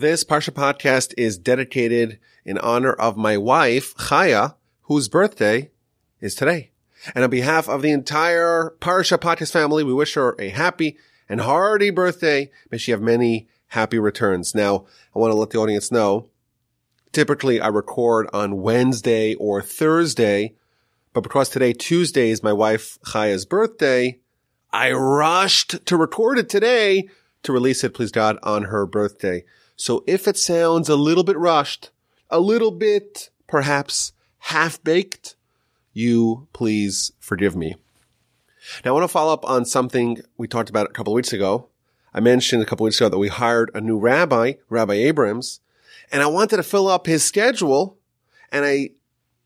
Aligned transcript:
This 0.00 0.24
Parsha 0.24 0.50
podcast 0.50 1.12
is 1.18 1.36
dedicated 1.36 2.18
in 2.46 2.56
honor 2.56 2.94
of 2.94 3.18
my 3.18 3.36
wife, 3.36 3.94
Chaya, 3.96 4.54
whose 4.84 5.10
birthday 5.10 5.72
is 6.22 6.34
today. 6.34 6.70
And 7.14 7.22
on 7.22 7.28
behalf 7.28 7.68
of 7.68 7.82
the 7.82 7.90
entire 7.90 8.72
Parsha 8.80 9.18
podcast 9.18 9.52
family, 9.52 9.84
we 9.84 9.92
wish 9.92 10.14
her 10.14 10.36
a 10.38 10.48
happy 10.48 10.96
and 11.28 11.42
hearty 11.42 11.90
birthday. 11.90 12.50
May 12.70 12.78
she 12.78 12.92
have 12.92 13.02
many 13.02 13.46
happy 13.66 13.98
returns. 13.98 14.54
Now, 14.54 14.86
I 15.14 15.18
want 15.18 15.32
to 15.32 15.38
let 15.38 15.50
the 15.50 15.58
audience 15.58 15.92
know, 15.92 16.30
typically 17.12 17.60
I 17.60 17.68
record 17.68 18.26
on 18.32 18.62
Wednesday 18.62 19.34
or 19.34 19.60
Thursday, 19.60 20.54
but 21.12 21.24
because 21.24 21.50
today, 21.50 21.74
Tuesday, 21.74 22.30
is 22.30 22.42
my 22.42 22.54
wife 22.54 22.98
Chaya's 23.04 23.44
birthday, 23.44 24.18
I 24.72 24.92
rushed 24.92 25.84
to 25.84 25.98
record 25.98 26.38
it 26.38 26.48
today 26.48 27.10
to 27.42 27.52
release 27.52 27.84
it, 27.84 27.92
please 27.92 28.12
God, 28.12 28.38
on 28.42 28.62
her 28.62 28.86
birthday. 28.86 29.44
So 29.80 30.04
if 30.06 30.28
it 30.28 30.36
sounds 30.36 30.90
a 30.90 30.94
little 30.94 31.24
bit 31.24 31.38
rushed, 31.38 31.88
a 32.28 32.38
little 32.38 32.70
bit 32.70 33.30
perhaps 33.46 34.12
half 34.38 34.84
baked, 34.84 35.36
you 35.94 36.48
please 36.52 37.12
forgive 37.18 37.56
me. 37.56 37.76
Now 38.84 38.90
I 38.90 38.92
want 38.92 39.04
to 39.04 39.08
follow 39.08 39.32
up 39.32 39.48
on 39.48 39.64
something 39.64 40.20
we 40.36 40.46
talked 40.46 40.68
about 40.68 40.90
a 40.90 40.92
couple 40.92 41.14
of 41.14 41.16
weeks 41.16 41.32
ago. 41.32 41.68
I 42.12 42.20
mentioned 42.20 42.62
a 42.62 42.66
couple 42.66 42.84
of 42.84 42.88
weeks 42.88 43.00
ago 43.00 43.08
that 43.08 43.16
we 43.16 43.28
hired 43.28 43.70
a 43.72 43.80
new 43.80 43.98
rabbi, 43.98 44.54
Rabbi 44.68 44.92
Abrams, 44.96 45.60
and 46.12 46.22
I 46.22 46.26
wanted 46.26 46.58
to 46.58 46.62
fill 46.62 46.86
up 46.86 47.06
his 47.06 47.24
schedule 47.24 47.96
and 48.52 48.66
I 48.66 48.90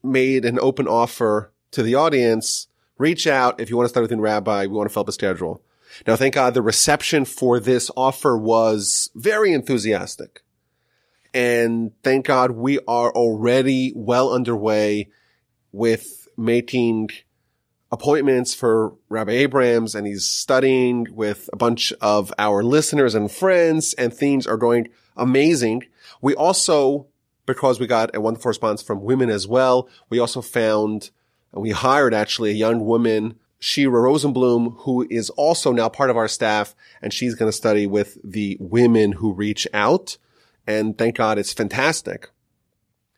made 0.02 0.44
an 0.44 0.58
open 0.58 0.88
offer 0.88 1.52
to 1.70 1.84
the 1.84 1.94
audience. 1.94 2.66
Reach 2.98 3.28
out 3.28 3.60
if 3.60 3.70
you 3.70 3.76
want 3.76 3.84
to 3.84 3.90
start 3.90 4.02
with 4.02 4.18
a 4.18 4.20
rabbi. 4.20 4.62
We 4.62 4.72
want 4.74 4.90
to 4.90 4.92
fill 4.92 5.02
up 5.02 5.08
a 5.08 5.12
schedule. 5.12 5.62
Now, 6.06 6.16
thank 6.16 6.34
God 6.34 6.54
the 6.54 6.62
reception 6.62 7.24
for 7.24 7.60
this 7.60 7.90
offer 7.96 8.36
was 8.36 9.10
very 9.14 9.52
enthusiastic. 9.52 10.42
And 11.32 11.92
thank 12.02 12.26
God 12.26 12.52
we 12.52 12.78
are 12.86 13.10
already 13.10 13.92
well 13.96 14.32
underway 14.32 15.10
with 15.72 16.28
making 16.36 17.10
appointments 17.90 18.54
for 18.54 18.94
Rabbi 19.08 19.32
Abrams 19.32 19.94
and 19.94 20.06
he's 20.06 20.26
studying 20.26 21.06
with 21.10 21.48
a 21.52 21.56
bunch 21.56 21.92
of 22.00 22.32
our 22.38 22.62
listeners 22.62 23.14
and 23.14 23.30
friends 23.30 23.94
and 23.94 24.12
things 24.12 24.46
are 24.46 24.56
going 24.56 24.88
amazing. 25.16 25.84
We 26.20 26.34
also, 26.34 27.06
because 27.46 27.78
we 27.78 27.86
got 27.86 28.14
a 28.14 28.20
wonderful 28.20 28.48
response 28.48 28.82
from 28.82 29.02
women 29.02 29.30
as 29.30 29.46
well, 29.46 29.88
we 30.10 30.18
also 30.18 30.42
found 30.42 31.10
and 31.52 31.62
we 31.62 31.70
hired 31.70 32.14
actually 32.14 32.50
a 32.50 32.54
young 32.54 32.84
woman, 32.84 33.38
Shira 33.66 34.02
Rosenblum, 34.02 34.74
who 34.80 35.06
is 35.08 35.30
also 35.30 35.72
now 35.72 35.88
part 35.88 36.10
of 36.10 36.18
our 36.18 36.28
staff 36.28 36.74
and 37.00 37.14
she's 37.14 37.34
going 37.34 37.50
to 37.50 37.56
study 37.56 37.86
with 37.86 38.18
the 38.22 38.58
women 38.60 39.12
who 39.12 39.32
reach 39.32 39.66
out. 39.72 40.18
And 40.66 40.98
thank 40.98 41.16
God 41.16 41.38
it's 41.38 41.54
fantastic. 41.54 42.28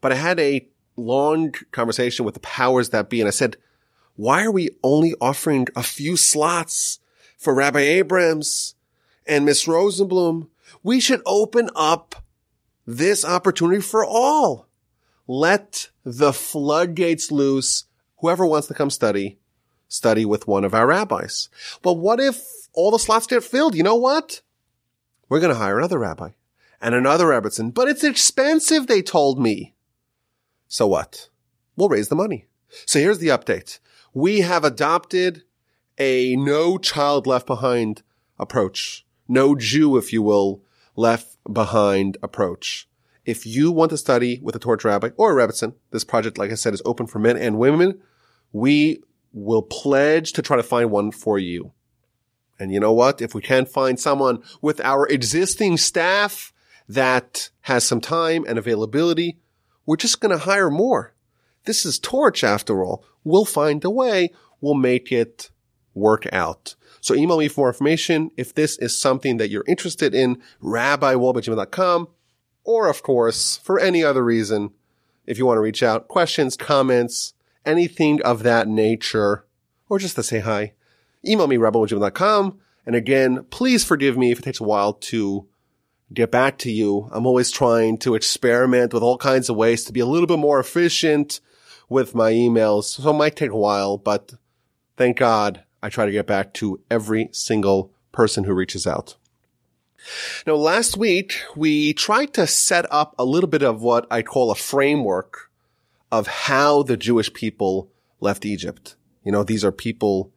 But 0.01 0.13
I 0.13 0.15
had 0.15 0.39
a 0.39 0.69
long 0.95 1.51
conversation 1.73 2.25
with 2.25 2.35
the 2.35 2.41
powers 2.41 2.91
that 2.91 3.11
be 3.11 3.21
and 3.21 3.27
I 3.27 3.33
said, 3.33 3.57
why 4.15 4.45
are 4.45 4.53
we 4.53 4.71
only 4.85 5.15
offering 5.21 5.67
a 5.75 5.83
few 5.83 6.17
slots 6.17 7.01
for 7.37 7.53
Rabbi 7.53 7.81
Abrams 7.81 8.77
and 9.27 9.45
Miss 9.45 9.65
Rosenblum? 9.65 10.47
We 10.85 11.01
should 11.01 11.23
open 11.27 11.71
up 11.75 12.25
this 12.87 13.25
opportunity 13.25 13.83
for 13.83 14.05
all. 14.05 14.69
Let 15.27 15.91
the 16.05 16.33
floodgates 16.33 17.33
loose. 17.33 17.87
Whoever 18.19 18.47
wants 18.47 18.69
to 18.69 18.75
come 18.75 18.91
study, 18.91 19.41
study 19.89 20.25
with 20.25 20.47
one 20.47 20.65
of 20.65 20.75
our 20.75 20.87
rabbis. 20.87 21.48
But 21.83 21.95
what 21.95 22.20
if 22.20 22.45
all 22.73 22.91
the 22.91 22.98
slots 22.98 23.27
get 23.27 23.45
filled? 23.45 23.75
You 23.75 23.83
know 23.83 23.97
what? 23.97 24.43
We're 25.28 25.41
going 25.41 25.53
to 25.53 25.59
hire 25.59 25.78
another 25.78 25.98
rabbi 25.98 26.31
and 26.81 26.95
another 26.95 27.27
Rebbetzin, 27.27 27.75
but 27.75 27.89
it's 27.89 28.05
expensive, 28.05 28.87
they 28.87 29.03
told 29.03 29.41
me. 29.41 29.75
So 30.69 30.87
what? 30.87 31.28
We'll 31.77 31.89
raise 31.89 32.09
the 32.09 32.17
money. 32.17 32.47
So 32.84 32.98
here's 32.98 33.19
the 33.19 33.28
update. 33.28 33.78
We 34.12 34.41
have 34.41 34.65
adopted 34.65 35.43
a 35.99 36.37
no 36.37 36.78
child 36.78 37.27
left 37.27 37.47
behind 37.47 38.03
approach. 38.38 39.06
No 39.28 39.55
Jew, 39.55 39.97
if 39.97 40.12
you 40.12 40.22
will, 40.22 40.62
left 40.94 41.37
behind 41.50 42.16
approach. 42.22 42.88
If 43.25 43.44
you 43.47 43.72
want 43.72 43.91
to 43.91 43.97
study 43.97 44.38
with 44.43 44.55
a 44.55 44.61
TORCH 44.61 44.84
rabbi 44.84 45.11
or 45.16 45.38
a 45.38 45.47
Rebbetzin, 45.47 45.75
this 45.91 46.05
project, 46.05 46.38
like 46.38 46.53
I 46.53 46.55
said, 46.55 46.75
is 46.75 46.82
open 46.84 47.06
for 47.06 47.19
men 47.19 47.37
and 47.37 47.59
women. 47.59 48.00
We 48.53 49.03
will 49.37 49.63
pledge 49.63 50.33
to 50.33 50.41
try 50.41 50.57
to 50.57 50.63
find 50.63 50.91
one 50.91 51.13
for 51.13 51.39
you. 51.39 51.73
And 52.59 52.73
you 52.73 52.81
know 52.81 52.93
what? 52.93 53.21
If 53.21 53.35
we 53.35 53.43
can't 53.43 53.69
find 53.69 54.01
someone 54.01 54.43
with 54.63 54.81
our 54.81 55.07
existing 55.07 55.77
staff 55.77 56.55
that 56.89 57.51
has 57.63 57.85
some 57.85 58.01
time 58.01 58.47
and 58.49 58.59
availability, 58.59 59.39
we're 59.85 59.97
just 59.97 60.21
going 60.21 60.33
to 60.33 60.45
hire 60.45 60.71
more. 60.71 61.15
This 61.67 61.85
is 61.85 61.99
TORCH 61.99 62.45
after 62.45 62.83
all. 62.83 63.05
We'll 63.25 63.45
find 63.45 63.85
a 63.85 63.91
way. 63.91 64.31
We'll 64.63 64.75
make 64.75 65.13
it 65.13 65.51
work 65.93 66.27
out. 66.33 66.75
So 67.03 67.15
email 67.15 67.39
me 67.39 67.49
for 67.49 67.61
more 67.63 67.69
information 67.69 68.31
if 68.39 68.55
this 68.55 68.79
is 68.79 68.99
something 68.99 69.37
that 69.37 69.51
you're 69.51 69.65
interested 69.69 70.15
in, 70.15 70.41
rabbiwolbe.com, 70.63 72.09
or 72.65 72.89
of 72.89 73.03
course, 73.03 73.59
for 73.59 73.79
any 73.79 74.03
other 74.03 74.25
reason, 74.25 74.71
if 75.27 75.37
you 75.37 75.45
want 75.45 75.59
to 75.59 75.63
reach 75.63 75.83
out, 75.83 76.09
questions, 76.09 76.57
comments, 76.57 77.35
anything 77.66 78.22
of 78.22 78.43
that 78.44 78.69
nature, 78.69 79.44
or 79.88 79.99
just 79.99 80.16
to 80.16 80.22
say 80.22 80.41
hi, 80.41 80.72
email 81.25 81.47
me 81.47 81.56
rabbiwolbe.com. 81.56 82.59
And 82.87 82.94
again, 82.94 83.44
please 83.50 83.84
forgive 83.84 84.16
me 84.16 84.31
if 84.31 84.38
it 84.38 84.43
takes 84.43 84.60
a 84.60 84.65
while 84.65 84.93
to 84.94 85.47
get 86.12 86.31
back 86.31 86.59
to 86.59 86.71
you. 86.71 87.09
I'm 87.12 87.26
always 87.26 87.50
trying 87.50 87.99
to 87.99 88.15
experiment 88.15 88.94
with 88.94 89.03
all 89.03 89.19
kinds 89.19 89.50
of 89.50 89.56
ways 89.56 89.84
to 89.84 89.93
be 89.93 90.00
a 90.00 90.06
little 90.06 90.28
bit 90.28 90.38
more 90.38 90.60
efficient 90.60 91.41
with 91.88 92.15
my 92.15 92.32
emails. 92.32 92.84
So 92.84 93.10
it 93.10 93.15
might 93.15 93.37
take 93.37 93.50
a 93.50 93.56
while, 93.56 93.99
but 93.99 94.34
thank 94.97 95.19
God 95.19 95.65
I 95.82 95.88
try 95.88 96.06
to 96.06 96.12
get 96.12 96.26
back 96.26 96.55
to 96.55 96.81
every 96.91 97.28
single 97.32 97.93
person 98.12 98.44
who 98.44 98.55
reaches 98.55 98.87
out. 98.87 99.16
Now, 100.47 100.55
last 100.55 100.97
week 100.97 101.41
we 101.56 101.93
tried 101.93 102.32
to 102.34 102.47
set 102.47 102.87
up 102.93 103.15
a 103.19 103.25
little 103.25 103.49
bit 103.49 103.62
of 103.62 103.82
what 103.82 104.06
I 104.10 104.22
call 104.22 104.50
a 104.50 104.55
framework 104.55 105.46
of 106.19 106.27
how 106.27 106.82
the 106.82 106.97
Jewish 106.97 107.31
people 107.34 107.91
left 108.21 108.47
Egypt. 108.47 108.97
You 109.22 109.32
know, 109.32 109.44
these 109.44 109.65
are 109.65 109.72
people 109.72 110.32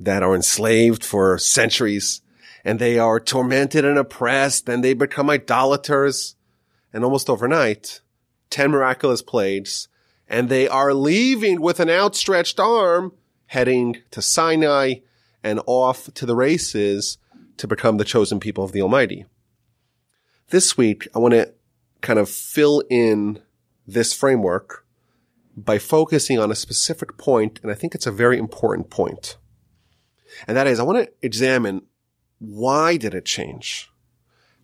that 0.00 0.24
are 0.24 0.34
enslaved 0.34 1.04
for 1.04 1.38
centuries 1.38 2.22
and 2.64 2.78
they 2.78 2.98
are 2.98 3.20
tormented 3.20 3.84
and 3.84 3.96
oppressed 3.96 4.68
and 4.68 4.82
they 4.82 4.92
become 4.92 5.30
idolaters. 5.30 6.34
And 6.92 7.04
almost 7.04 7.30
overnight, 7.30 8.00
10 8.50 8.72
miraculous 8.72 9.22
plagues 9.22 9.86
and 10.26 10.48
they 10.48 10.66
are 10.66 10.92
leaving 10.92 11.60
with 11.60 11.78
an 11.78 11.88
outstretched 11.88 12.58
arm 12.58 13.12
heading 13.46 13.98
to 14.10 14.20
Sinai 14.20 14.94
and 15.44 15.60
off 15.66 16.12
to 16.14 16.26
the 16.26 16.34
races 16.34 17.18
to 17.56 17.68
become 17.68 17.98
the 17.98 18.04
chosen 18.04 18.40
people 18.40 18.64
of 18.64 18.72
the 18.72 18.82
Almighty. 18.82 19.26
This 20.48 20.76
week, 20.76 21.06
I 21.14 21.20
want 21.20 21.34
to 21.34 21.54
kind 22.00 22.18
of 22.18 22.28
fill 22.28 22.82
in 22.90 23.40
this 23.86 24.12
framework 24.12 24.84
by 25.64 25.78
focusing 25.78 26.38
on 26.38 26.50
a 26.50 26.54
specific 26.54 27.18
point, 27.18 27.60
and 27.62 27.70
I 27.70 27.74
think 27.74 27.94
it's 27.94 28.06
a 28.06 28.12
very 28.12 28.38
important 28.38 28.90
point. 28.90 29.36
And 30.46 30.56
that 30.56 30.66
is, 30.66 30.78
I 30.78 30.84
want 30.84 31.04
to 31.04 31.12
examine 31.22 31.82
why 32.38 32.96
did 32.96 33.14
it 33.14 33.24
change? 33.24 33.90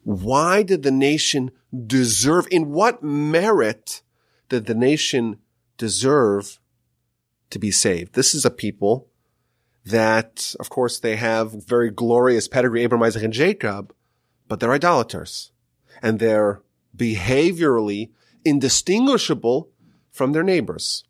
Why 0.05 0.63
did 0.63 0.83
the 0.83 0.91
nation 0.91 1.51
deserve, 1.87 2.47
in 2.51 2.71
what 2.71 3.03
merit 3.03 4.03
did 4.49 4.67
the 4.67 4.75
nation 4.75 5.39
deserve 5.77 6.61
to 7.51 7.59
be 7.59 7.71
saved? 7.71 8.15
This 8.15 8.35
is 8.35 8.45
a 8.45 8.51
people 8.51 9.09
that, 9.85 10.55
of 10.59 10.71
course, 10.71 10.99
they 10.99 11.17
have 11.17 11.67
very 11.67 11.91
glorious 11.91 12.49
pedigree, 12.49 12.83
Abraham, 12.83 13.05
Isaac, 13.05 13.23
and 13.23 13.33
Jacob, 13.33 13.93
but 14.49 14.61
they're 14.61 14.73
idolaters. 14.73 15.53
And 16.03 16.19
they're 16.19 16.63
behaviorally 16.97 18.11
indistinguishable 18.45 19.69
from 20.17 20.33
their 20.33 20.43
neighbors. 20.43 21.05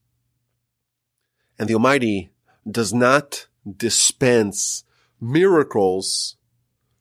And 1.59 1.69
the 1.69 1.75
Almighty 1.75 2.31
does 2.69 2.93
not 2.93 3.47
dispense 3.77 4.83
miracles, 5.21 6.37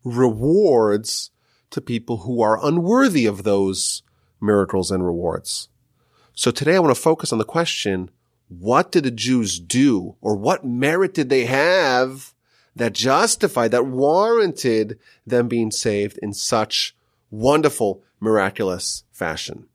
rewards 0.04 1.32
to 1.72 1.82
people 1.82 2.18
who 2.18 2.42
are 2.42 2.64
unworthy 2.64 3.26
of 3.26 3.44
those 3.44 4.04
miracles 4.40 4.92
and 4.92 5.04
rewards. 5.04 5.68
So 6.36 6.52
today 6.52 6.76
I 6.76 6.80
want 6.80 6.96
to 6.96 7.02
focus 7.02 7.34
on 7.34 7.40
the 7.40 7.44
question, 7.44 8.12
what 8.48 8.92
did 8.92 9.04
the 9.04 9.12
Jews 9.12 9.60
do 9.60 10.16
or 10.22 10.36
what 10.36 10.64
merit 10.64 11.16
did 11.16 11.30
they 11.30 11.46
have 11.46 12.34
that 12.76 12.94
justified, 12.94 13.72
that 13.72 13.88
warranted 13.88 15.00
them 15.26 15.48
being 15.48 15.72
saved 15.72 16.20
in 16.22 16.34
such 16.34 16.96
wonderful, 17.32 18.04
miraculous 18.20 19.04
fashion? 19.12 19.68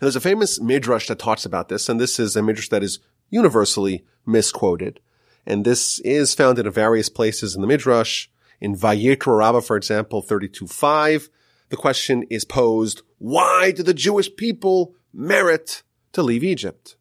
There's 0.00 0.16
a 0.16 0.20
famous 0.20 0.60
midrash 0.60 1.08
that 1.08 1.18
talks 1.18 1.44
about 1.44 1.68
this, 1.68 1.88
and 1.88 2.00
this 2.00 2.18
is 2.18 2.36
a 2.36 2.42
midrash 2.42 2.68
that 2.68 2.82
is 2.82 2.98
universally 3.30 4.04
misquoted. 4.24 5.00
And 5.44 5.64
this 5.64 6.00
is 6.00 6.34
found 6.34 6.58
in 6.58 6.70
various 6.70 7.08
places 7.08 7.54
in 7.54 7.60
the 7.60 7.66
midrash. 7.66 8.28
In 8.60 8.74
Vayikra 8.74 9.38
Rabbah, 9.38 9.60
for 9.60 9.76
example, 9.76 10.22
32.5, 10.22 11.28
the 11.68 11.76
question 11.76 12.24
is 12.30 12.44
posed, 12.44 13.02
why 13.18 13.70
do 13.70 13.82
the 13.82 13.94
Jewish 13.94 14.34
people 14.34 14.94
merit 15.12 15.82
to 16.12 16.22
leave 16.22 16.44
Egypt? 16.44 16.96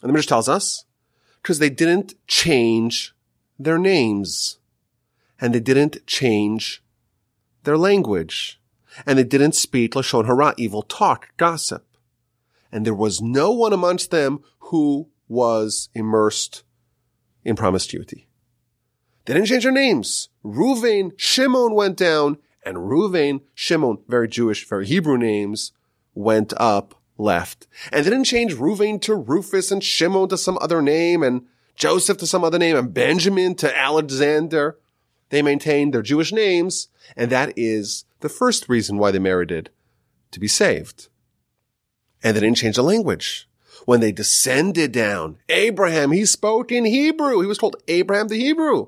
And 0.00 0.08
the 0.08 0.12
Midrash 0.12 0.26
tells 0.26 0.48
us, 0.48 0.84
because 1.42 1.58
they 1.58 1.70
didn't 1.70 2.14
change 2.26 3.14
their 3.58 3.78
names 3.78 4.58
and 5.40 5.54
they 5.54 5.60
didn't 5.60 6.06
change 6.06 6.82
their 7.64 7.78
language 7.78 8.60
and 9.06 9.18
they 9.18 9.24
didn't 9.24 9.54
speak 9.54 9.94
Lashon 9.94 10.26
Hara, 10.26 10.54
evil 10.56 10.82
talk, 10.82 11.30
gossip. 11.36 11.86
And 12.74 12.84
there 12.84 12.92
was 12.92 13.22
no 13.22 13.52
one 13.52 13.72
amongst 13.72 14.10
them 14.10 14.40
who 14.58 15.08
was 15.28 15.88
immersed 15.94 16.64
in 17.44 17.54
promiscuity. 17.54 18.26
They 19.24 19.34
didn't 19.34 19.46
change 19.46 19.62
their 19.62 19.72
names. 19.72 20.28
Ruvain, 20.44 21.12
Shimon 21.16 21.74
went 21.74 21.96
down 21.96 22.38
and 22.66 22.78
Ruvain, 22.78 23.42
Shimon, 23.54 23.98
very 24.08 24.26
Jewish, 24.26 24.66
very 24.68 24.86
Hebrew 24.86 25.16
names, 25.16 25.70
went 26.14 26.52
up 26.56 27.00
left. 27.16 27.68
And 27.92 28.04
they 28.04 28.10
didn't 28.10 28.24
change 28.24 28.54
Ruvain 28.54 29.00
to 29.02 29.14
Rufus 29.14 29.70
and 29.70 29.82
Shimon 29.82 30.28
to 30.30 30.36
some 30.36 30.58
other 30.60 30.82
name 30.82 31.22
and 31.22 31.42
Joseph 31.76 32.18
to 32.18 32.26
some 32.26 32.42
other 32.42 32.58
name 32.58 32.76
and 32.76 32.92
Benjamin 32.92 33.54
to 33.56 33.78
Alexander. 33.78 34.78
They 35.30 35.42
maintained 35.42 35.94
their 35.94 36.02
Jewish 36.02 36.32
names, 36.32 36.88
and 37.16 37.30
that 37.30 37.52
is 37.56 38.04
the 38.18 38.28
first 38.28 38.68
reason 38.68 38.98
why 38.98 39.12
they 39.12 39.20
merited 39.20 39.70
to 40.32 40.40
be 40.40 40.48
saved. 40.48 41.08
And 42.24 42.34
they 42.34 42.40
didn't 42.40 42.56
change 42.56 42.76
the 42.76 42.82
language. 42.82 43.46
When 43.84 44.00
they 44.00 44.10
descended 44.10 44.92
down, 44.92 45.36
Abraham, 45.50 46.10
he 46.10 46.24
spoke 46.24 46.72
in 46.72 46.86
Hebrew. 46.86 47.40
He 47.40 47.46
was 47.46 47.58
called 47.58 47.76
Abraham 47.86 48.28
the 48.28 48.40
Hebrew. 48.40 48.86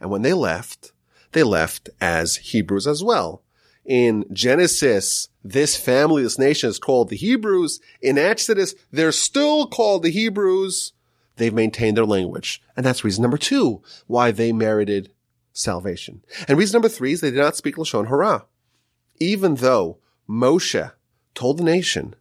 And 0.00 0.10
when 0.10 0.22
they 0.22 0.32
left, 0.32 0.92
they 1.32 1.42
left 1.42 1.90
as 2.00 2.36
Hebrews 2.36 2.86
as 2.86 3.04
well. 3.04 3.42
In 3.84 4.24
Genesis, 4.32 5.28
this 5.44 5.76
family, 5.76 6.22
this 6.22 6.38
nation 6.38 6.70
is 6.70 6.78
called 6.78 7.10
the 7.10 7.16
Hebrews. 7.16 7.80
In 8.00 8.16
Exodus, 8.16 8.74
they're 8.90 9.12
still 9.12 9.66
called 9.66 10.02
the 10.02 10.10
Hebrews. 10.10 10.92
They've 11.36 11.54
maintained 11.54 11.96
their 11.96 12.06
language. 12.06 12.62
And 12.76 12.84
that's 12.84 13.04
reason 13.04 13.22
number 13.22 13.38
two, 13.38 13.82
why 14.06 14.30
they 14.30 14.52
merited 14.52 15.12
salvation. 15.52 16.22
And 16.46 16.58
reason 16.58 16.74
number 16.74 16.88
three 16.88 17.12
is 17.12 17.20
they 17.20 17.30
did 17.30 17.38
not 17.38 17.56
speak 17.56 17.76
Lashon 17.76 18.08
Hara. 18.08 18.46
Even 19.16 19.56
though 19.56 19.98
Moshe 20.28 20.92
told 21.34 21.58
the 21.58 21.64
nation 21.64 22.14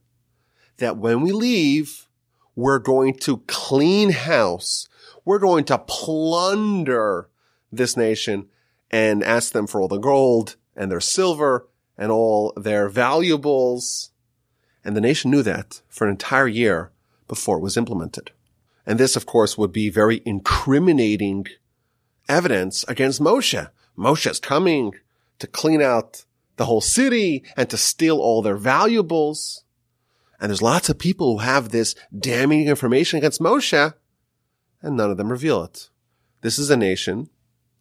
that 0.77 0.97
when 0.97 1.21
we 1.21 1.31
leave, 1.31 2.07
we're 2.56 2.79
going 2.79 3.13
to 3.19 3.44
clean 3.47 4.12
house. 4.12 4.88
We're 5.25 5.39
going 5.39 5.65
to 5.65 5.77
plunder 5.77 7.29
this 7.71 7.97
nation 7.97 8.47
and 8.89 9.24
ask 9.24 9.53
them 9.53 9.68
for 9.68 9.81
all 9.81 9.88
the 9.88 9.97
gold 9.97 10.56
and 10.75 10.91
their 10.91 11.01
silver 11.01 11.68
and 11.97 12.12
all 12.12 12.53
their 12.56 12.89
valuables. 12.89 14.12
And 14.83 14.95
the 14.95 15.01
nation 15.01 15.31
knew 15.31 15.44
that 15.44 15.81
for 15.89 16.06
an 16.06 16.12
entire 16.12 16.47
year 16.47 16.91
before 17.27 17.57
it 17.57 17.63
was 17.63 17.77
implemented. 17.77 18.31
And 18.85 18.97
this, 19.00 19.15
of 19.15 19.25
course, 19.25 19.57
would 19.57 19.73
be 19.73 19.89
very 19.89 20.21
incriminating 20.25 21.47
evidence 22.30 22.85
against 22.88 23.21
Moshe. 23.21 23.69
Moshe's 23.97 24.39
coming 24.39 24.94
to 25.39 25.47
clean 25.47 25.81
out 25.81 26.23
the 26.56 26.65
whole 26.65 26.81
city 26.81 27.44
and 27.56 27.69
to 27.69 27.77
steal 27.77 28.19
all 28.19 28.41
their 28.41 28.56
valuables. 28.56 29.63
And 30.39 30.50
there's 30.50 30.62
lots 30.62 30.89
of 30.89 31.00
people 31.00 31.34
who 31.34 31.44
have 31.44 31.69
this 31.69 31.95
damning 32.18 32.68
information 32.68 33.18
against 33.18 33.42
Moshe 33.42 33.94
and 34.81 34.98
none 34.98 35.12
of 35.12 35.18
them 35.18 35.31
reveal 35.31 35.63
it. 35.63 35.89
This 36.42 36.60
is 36.60 36.69
a 36.69 36.78
nation 36.78 37.30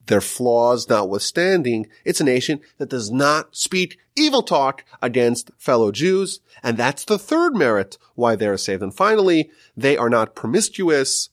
their 0.06 0.20
flaws 0.20 0.88
notwithstanding, 0.88 1.88
it's 2.04 2.20
a 2.20 2.24
nation 2.24 2.60
that 2.78 2.88
does 2.88 3.10
not 3.10 3.56
speak 3.56 3.98
evil 4.16 4.42
talk 4.42 4.84
against 5.02 5.50
fellow 5.58 5.90
Jews. 5.90 6.40
And 6.62 6.76
that's 6.76 7.04
the 7.04 7.18
third 7.18 7.54
merit 7.54 7.98
why 8.14 8.36
they 8.36 8.46
are 8.46 8.56
saved. 8.56 8.82
And 8.82 8.94
finally, 8.94 9.50
they 9.76 9.96
are 9.96 10.10
not 10.10 10.34
promiscuous. 10.34 11.30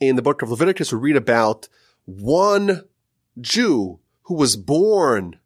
In 0.00 0.16
the 0.16 0.22
book 0.22 0.42
of 0.42 0.50
Leviticus, 0.50 0.92
we 0.92 0.98
read 0.98 1.16
about 1.16 1.68
one 2.04 2.84
Jew 3.40 4.00
who 4.22 4.34
was 4.34 4.56
born 4.56 5.38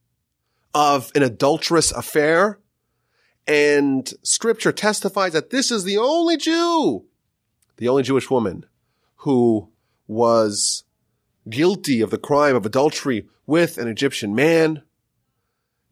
of 0.75 1.11
an 1.15 1.23
adulterous 1.23 1.91
affair. 1.93 2.59
And 3.47 4.13
scripture 4.23 4.73
testifies 4.73 5.33
that 5.33 5.51
this 5.51 5.71
is 5.71 5.85
the 5.85 5.99
only 5.99 6.37
Jew, 6.37 7.05
the 7.77 7.89
only 7.89 8.03
Jewish 8.03 8.31
woman 8.31 8.67
who 9.17 9.69
was 10.07 10.85
guilty 11.49 12.01
of 12.01 12.11
the 12.11 12.19
crime 12.19 12.55
of 12.55 12.65
adultery 12.65 13.27
with 13.47 13.79
an 13.79 13.89
Egyptian 13.89 14.35
man. 14.35 14.83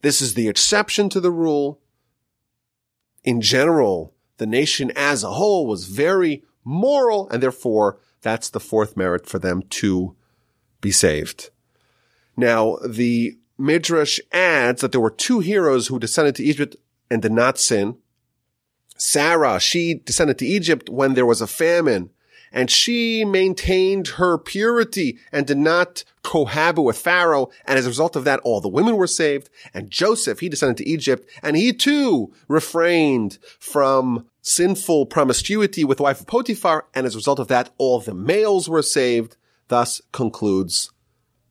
This 0.01 0.21
is 0.21 0.33
the 0.33 0.47
exception 0.47 1.09
to 1.09 1.19
the 1.19 1.31
rule. 1.31 1.81
In 3.23 3.41
general, 3.41 4.13
the 4.37 4.47
nation 4.47 4.91
as 4.95 5.23
a 5.23 5.31
whole 5.31 5.67
was 5.67 5.85
very 5.85 6.43
moral, 6.63 7.29
and 7.29 7.43
therefore 7.43 7.99
that's 8.21 8.49
the 8.49 8.59
fourth 8.59 8.95
merit 8.95 9.27
for 9.27 9.39
them 9.39 9.61
to 9.69 10.15
be 10.79 10.91
saved. 10.91 11.49
Now, 12.35 12.77
the 12.87 13.37
Midrash 13.57 14.19
adds 14.31 14.81
that 14.81 14.91
there 14.91 15.01
were 15.01 15.11
two 15.11 15.39
heroes 15.39 15.87
who 15.87 15.99
descended 15.99 16.35
to 16.35 16.43
Egypt 16.43 16.75
and 17.11 17.21
did 17.21 17.31
not 17.31 17.59
sin. 17.59 17.97
Sarah, 18.97 19.59
she 19.59 19.95
descended 19.95 20.37
to 20.39 20.45
Egypt 20.45 20.89
when 20.89 21.13
there 21.13 21.25
was 21.25 21.41
a 21.41 21.47
famine 21.47 22.09
and 22.51 22.69
she 22.69 23.23
maintained 23.23 24.07
her 24.09 24.37
purity 24.37 25.17
and 25.31 25.47
did 25.47 25.57
not 25.57 26.03
cohabit 26.23 26.83
with 26.83 26.97
Pharaoh. 26.97 27.49
And 27.65 27.79
as 27.79 27.85
a 27.85 27.89
result 27.89 28.15
of 28.15 28.25
that, 28.25 28.41
all 28.41 28.59
the 28.59 28.69
women 28.69 28.97
were 28.97 29.07
saved. 29.07 29.49
And 29.73 29.89
Joseph, 29.89 30.39
he 30.39 30.49
descended 30.49 30.77
to 30.77 30.89
Egypt 30.89 31.27
and 31.41 31.55
he 31.55 31.71
too 31.73 32.33
refrained 32.47 33.37
from 33.59 34.27
sinful 34.41 35.05
promiscuity 35.07 35.83
with 35.83 35.97
the 35.97 36.03
wife 36.03 36.19
of 36.19 36.27
Potiphar. 36.27 36.85
And 36.93 37.05
as 37.05 37.15
a 37.15 37.19
result 37.19 37.39
of 37.39 37.47
that, 37.47 37.71
all 37.77 37.99
the 37.99 38.13
males 38.13 38.69
were 38.69 38.81
saved. 38.81 39.37
Thus 39.69 40.01
concludes 40.11 40.91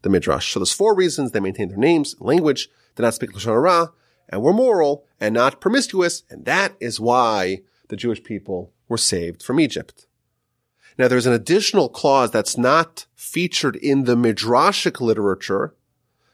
the 0.02 0.10
Midrash. 0.10 0.52
So 0.52 0.60
there's 0.60 0.72
four 0.72 0.94
reasons 0.94 1.30
they 1.30 1.40
maintained 1.40 1.70
their 1.70 1.78
names, 1.78 2.14
language, 2.20 2.68
did 2.94 3.02
not 3.02 3.14
speak 3.14 3.32
Lashon 3.32 3.46
Hara, 3.46 3.92
and 4.30 4.42
were 4.42 4.54
moral 4.54 5.04
and 5.20 5.34
not 5.34 5.60
promiscuous. 5.60 6.22
And 6.30 6.46
that 6.46 6.74
is 6.80 6.98
why 6.98 7.60
the 7.88 7.96
Jewish 7.96 8.22
people 8.22 8.72
were 8.88 8.96
saved 8.96 9.42
from 9.42 9.60
Egypt. 9.60 10.06
Now 10.96 11.08
there's 11.08 11.26
an 11.26 11.32
additional 11.32 11.88
clause 11.88 12.30
that's 12.30 12.56
not 12.56 13.06
featured 13.14 13.76
in 13.76 14.04
the 14.04 14.16
Midrashic 14.16 15.00
literature, 15.00 15.74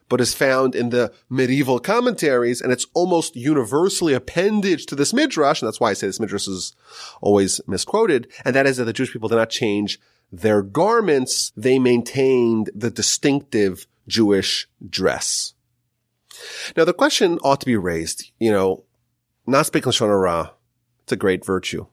but 0.09 0.21
is 0.21 0.35
found 0.35 0.75
in 0.75 0.91
the 0.91 1.13
medieval 1.29 1.79
commentaries, 1.81 2.61
and 2.61 2.73
it's 2.73 2.87
almost 2.95 3.35
universally 3.35 4.15
appended 4.15 4.79
to 4.81 4.95
this 4.95 5.13
Midrash, 5.13 5.61
and 5.61 5.67
that's 5.67 5.81
why 5.81 5.91
I 5.91 5.95
say 5.95 6.07
this 6.07 6.21
Midrash 6.21 6.47
is 6.47 6.75
always 7.21 7.61
misquoted, 7.67 8.29
and 8.45 8.55
that 8.55 8.67
is 8.67 8.77
that 8.77 8.85
the 8.85 8.93
Jewish 8.93 9.13
people 9.13 9.29
did 9.29 9.37
not 9.37 9.51
change 9.51 9.99
their 10.33 10.63
garments, 10.63 11.53
they 11.57 11.79
maintained 11.79 12.71
the 12.75 12.91
distinctive 12.91 13.87
Jewish 14.09 14.69
dress. 14.89 15.55
Now 16.77 16.85
the 16.85 16.93
question 16.93 17.39
ought 17.43 17.61
to 17.61 17.67
be 17.67 17.77
raised, 17.77 18.31
you 18.39 18.51
know, 18.51 18.85
not 19.47 19.67
speaking 19.67 19.93
Lashon 19.93 20.09
Hara, 20.09 20.53
it's 21.03 21.13
a 21.13 21.17
great 21.17 21.45
virtue 21.45 21.87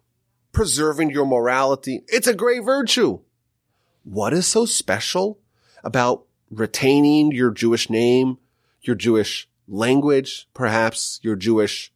preserving 0.54 1.10
your 1.10 1.26
morality. 1.26 2.04
It's 2.08 2.28
a 2.28 2.34
great 2.34 2.64
virtue. 2.64 3.20
What 4.06 4.32
is 4.32 4.48
so 4.48 4.66
special 4.66 5.40
about 5.84 6.24
retaining 6.50 7.32
your 7.32 7.52
Jewish 7.52 7.90
name, 7.90 8.38
your 8.82 8.96
Jewish 8.96 9.50
language, 9.68 10.48
perhaps 10.54 11.20
your 11.24 11.36
Jewish 11.36 11.92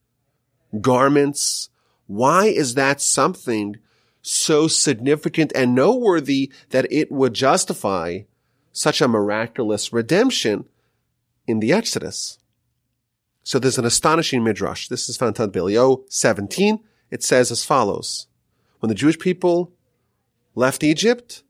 garments? 0.82 1.70
Why 2.08 2.48
is 2.48 2.74
that 2.74 3.00
something 3.00 3.78
so 4.22 4.68
significant 4.68 5.54
and 5.56 5.76
noteworthy 5.76 6.52
that 6.72 6.92
it 6.92 7.12
would 7.12 7.34
justify 7.34 8.22
such 8.74 9.02
a 9.02 9.08
miraculous 9.08 9.94
redemption 9.94 10.66
in 11.48 11.60
the 11.60 11.74
Exodus? 11.74 12.38
So 13.44 13.60
there's 13.60 13.78
an 13.78 13.86
astonishing 13.86 14.44
midrash. 14.44 14.90
This 14.90 15.08
is 15.08 15.18
found 15.18 15.40
in 15.40 15.52
Bilio 15.52 16.04
17. 16.10 16.80
It 17.10 17.24
says 17.24 17.50
as 17.50 17.64
follows 17.64 18.28
when 18.80 18.90
the 18.90 18.96
Jewish 18.96 19.18
people 19.18 19.72
left 20.54 20.84
Egypt, 20.84 21.44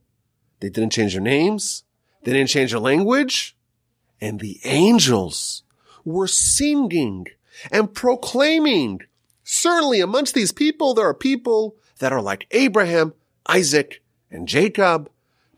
they 0.60 0.70
didn't 0.70 0.92
change 0.92 1.14
their 1.14 1.22
names. 1.22 1.84
They 2.24 2.34
didn't 2.34 2.50
change 2.50 2.72
their 2.72 2.80
language. 2.80 3.58
And 4.22 4.40
the 4.40 4.60
angels 4.64 5.64
were 6.06 6.28
singing 6.28 7.28
and 7.72 7.94
proclaiming. 7.94 9.02
Certainly 9.44 10.02
amongst 10.02 10.34
these 10.34 10.52
people, 10.52 10.94
there 10.94 11.08
are 11.08 11.14
people 11.14 11.76
that 12.00 12.14
are 12.14 12.22
like 12.22 12.48
Abraham, 12.52 13.14
Isaac, 13.48 14.04
and 14.30 14.48
Jacob 14.48 15.10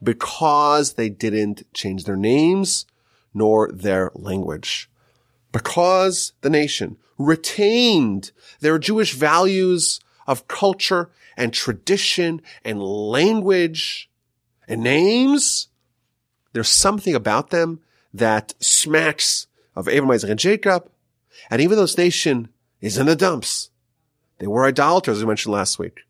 because 0.01 0.93
they 0.93 1.09
didn't 1.09 1.63
change 1.73 2.05
their 2.05 2.15
names 2.15 2.85
nor 3.33 3.71
their 3.71 4.11
language. 4.13 4.89
Because 5.51 6.33
the 6.41 6.49
nation 6.49 6.97
retained 7.17 8.31
their 8.59 8.79
Jewish 8.79 9.13
values 9.13 9.99
of 10.27 10.47
culture 10.47 11.09
and 11.35 11.53
tradition 11.53 12.41
and 12.63 12.81
language 12.81 14.09
and 14.67 14.81
names. 14.83 15.67
There's 16.53 16.69
something 16.69 17.15
about 17.15 17.49
them 17.49 17.79
that 18.13 18.53
smacks 18.59 19.47
of 19.75 19.87
Abraham, 19.87 20.11
Isaac, 20.11 20.29
and 20.29 20.39
Jacob. 20.39 20.89
And 21.49 21.61
even 21.61 21.75
though 21.75 21.83
this 21.83 21.97
nation 21.97 22.49
is 22.81 22.97
in 22.97 23.05
the 23.05 23.15
dumps, 23.15 23.69
they 24.39 24.47
were 24.47 24.65
idolaters, 24.65 25.17
as 25.17 25.23
we 25.23 25.27
mentioned 25.27 25.53
last 25.53 25.79
week. 25.79 26.01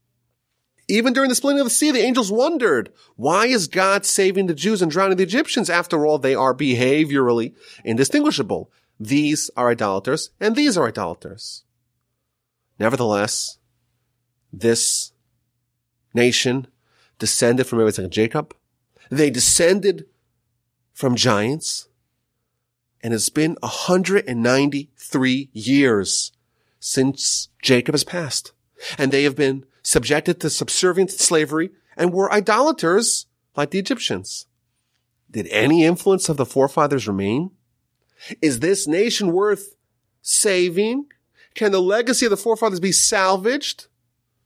Even 0.89 1.13
during 1.13 1.29
the 1.29 1.35
splitting 1.35 1.59
of 1.59 1.67
the 1.67 1.69
sea, 1.69 1.91
the 1.91 2.01
angels 2.01 2.31
wondered, 2.31 2.91
why 3.15 3.45
is 3.45 3.67
God 3.67 4.05
saving 4.05 4.47
the 4.47 4.55
Jews 4.55 4.81
and 4.81 4.91
drowning 4.91 5.17
the 5.17 5.23
Egyptians? 5.23 5.69
After 5.69 6.03
all, 6.03 6.17
they 6.17 6.33
are 6.33 6.55
behaviorally 6.55 7.53
indistinguishable. 7.85 8.71
These 8.99 9.51
are 9.55 9.69
idolaters 9.69 10.31
and 10.39 10.55
these 10.55 10.75
are 10.77 10.87
idolaters. 10.87 11.63
Nevertheless, 12.79 13.59
this 14.51 15.13
nation 16.15 16.65
descended 17.19 17.67
from 17.67 17.81
Abraham 17.81 18.05
and 18.05 18.13
Jacob. 18.13 18.55
They 19.11 19.29
descended 19.29 20.07
from 20.91 21.15
giants. 21.15 21.87
And 23.01 23.13
it's 23.13 23.29
been 23.29 23.57
193 23.61 25.49
years 25.53 26.31
since 26.79 27.49
Jacob 27.61 27.93
has 27.93 28.03
passed. 28.03 28.53
And 28.97 29.11
they 29.11 29.23
have 29.23 29.35
been 29.35 29.65
subjected 29.89 30.39
to 30.39 30.51
subservient 30.51 31.09
slavery 31.09 31.71
and 31.97 32.13
were 32.13 32.31
idolaters 32.31 33.25
like 33.57 33.71
the 33.71 33.79
Egyptians. 33.79 34.45
Did 35.31 35.47
any 35.47 35.83
influence 35.83 36.29
of 36.29 36.37
the 36.37 36.45
forefathers 36.45 37.07
remain? 37.07 37.49
Is 38.39 38.59
this 38.59 38.87
nation 38.87 39.31
worth 39.31 39.75
saving? 40.21 41.05
Can 41.55 41.71
the 41.71 41.81
legacy 41.81 42.27
of 42.27 42.29
the 42.29 42.37
forefathers 42.37 42.79
be 42.79 42.91
salvaged? 42.91 43.87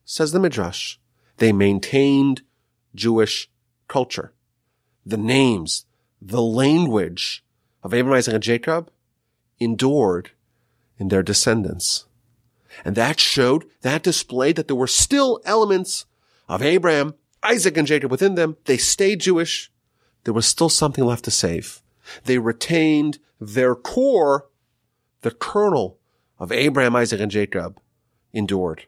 Says 0.05 0.31
the 0.31 0.39
Midrash. 0.39 0.95
They 1.37 1.51
maintained 1.51 2.43
Jewish 2.95 3.49
culture. 3.89 4.31
The 5.05 5.17
names, 5.17 5.85
the 6.21 6.41
language 6.41 7.43
of 7.83 7.93
Abraham, 7.93 8.17
Isaac, 8.17 8.35
and 8.35 8.43
Jacob 8.43 8.89
endured 9.59 10.31
in 10.97 11.09
their 11.09 11.21
descendants. 11.21 12.05
And 12.83 12.95
that 12.95 13.19
showed, 13.19 13.65
that 13.81 14.03
displayed 14.03 14.55
that 14.55 14.67
there 14.67 14.75
were 14.75 14.87
still 14.87 15.41
elements 15.45 16.05
of 16.47 16.61
Abraham, 16.61 17.15
Isaac, 17.41 17.77
and 17.77 17.87
Jacob 17.87 18.11
within 18.11 18.35
them. 18.35 18.57
They 18.65 18.77
stayed 18.77 19.21
Jewish. 19.21 19.71
There 20.23 20.33
was 20.33 20.45
still 20.45 20.69
something 20.69 21.03
left 21.03 21.25
to 21.25 21.31
save. 21.31 21.81
They 22.25 22.37
retained 22.37 23.19
their 23.39 23.75
core, 23.75 24.47
the 25.21 25.31
kernel 25.31 25.99
of 26.39 26.51
Abraham, 26.51 26.95
Isaac, 26.95 27.19
and 27.19 27.31
Jacob 27.31 27.79
endured. 28.33 28.85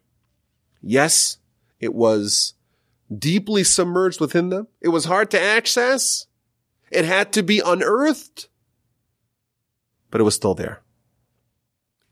Yes, 0.81 1.37
it 1.79 1.93
was 1.93 2.53
deeply 3.15 3.63
submerged 3.63 4.19
within 4.19 4.49
them. 4.49 4.67
It 4.81 4.89
was 4.89 5.05
hard 5.05 5.31
to 5.31 5.41
access. 5.41 6.27
It 6.91 7.05
had 7.05 7.31
to 7.33 7.43
be 7.43 7.61
unearthed, 7.63 8.47
but 10.11 10.21
it 10.21 10.23
was 10.23 10.35
still 10.35 10.55
there. 10.55 10.81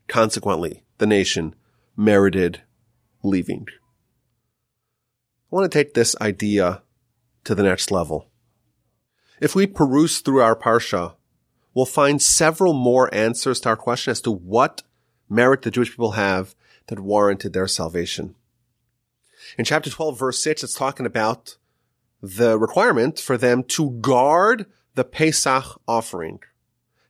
Consequently, 0.08 0.84
the 0.98 1.06
nation 1.06 1.54
merited 1.96 2.62
leaving. 3.22 3.66
I 5.52 5.56
want 5.56 5.70
to 5.70 5.78
take 5.78 5.94
this 5.94 6.16
idea 6.20 6.82
to 7.44 7.54
the 7.54 7.62
next 7.62 7.90
level. 7.90 8.28
If 9.40 9.54
we 9.54 9.66
peruse 9.66 10.20
through 10.20 10.42
our 10.42 10.56
parsha, 10.56 11.14
we'll 11.74 11.86
find 11.86 12.20
several 12.20 12.72
more 12.72 13.12
answers 13.14 13.60
to 13.60 13.70
our 13.70 13.76
question 13.76 14.10
as 14.10 14.20
to 14.22 14.30
what 14.30 14.82
merit 15.28 15.62
the 15.62 15.70
Jewish 15.70 15.90
people 15.90 16.12
have 16.12 16.54
that 16.86 17.00
warranted 17.00 17.52
their 17.52 17.66
salvation. 17.66 18.34
In 19.58 19.64
chapter 19.64 19.90
12, 19.90 20.18
verse 20.18 20.42
6, 20.42 20.64
it's 20.64 20.74
talking 20.74 21.06
about 21.06 21.56
the 22.22 22.58
requirement 22.58 23.18
for 23.18 23.36
them 23.36 23.62
to 23.64 23.90
guard 23.90 24.66
the 24.94 25.04
Pesach 25.04 25.64
offering. 25.86 26.40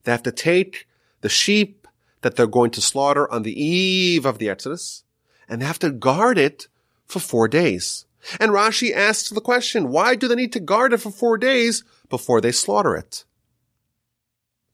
They 0.03 0.13
have 0.13 0.23
to 0.25 0.33
take 0.33 0.89
the 1.21 1.29
sheep 1.29 1.84
that 2.25 2.37
they're 2.37 2.47
going 2.47 2.71
to 2.71 2.81
slaughter 2.81 3.31
on 3.31 3.43
the 3.43 3.63
eve 3.63 4.25
of 4.25 4.39
the 4.39 4.49
Exodus, 4.49 5.05
and 5.47 5.61
they 5.61 5.67
have 5.67 5.79
to 5.79 5.91
guard 5.91 6.39
it 6.39 6.69
for 7.05 7.21
four 7.21 7.49
days. 7.49 8.07
And 8.41 8.51
Rashi 8.51 8.95
asks 8.95 9.29
the 9.29 9.43
question, 9.43 9.91
why 9.91 10.15
do 10.15 10.27
they 10.27 10.35
need 10.35 10.55
to 10.55 10.61
guard 10.61 10.95
it 10.95 11.03
for 11.03 11.11
four 11.11 11.37
days 11.37 11.85
before 12.09 12.41
they 12.41 12.51
slaughter 12.51 12.97
it? 12.97 13.27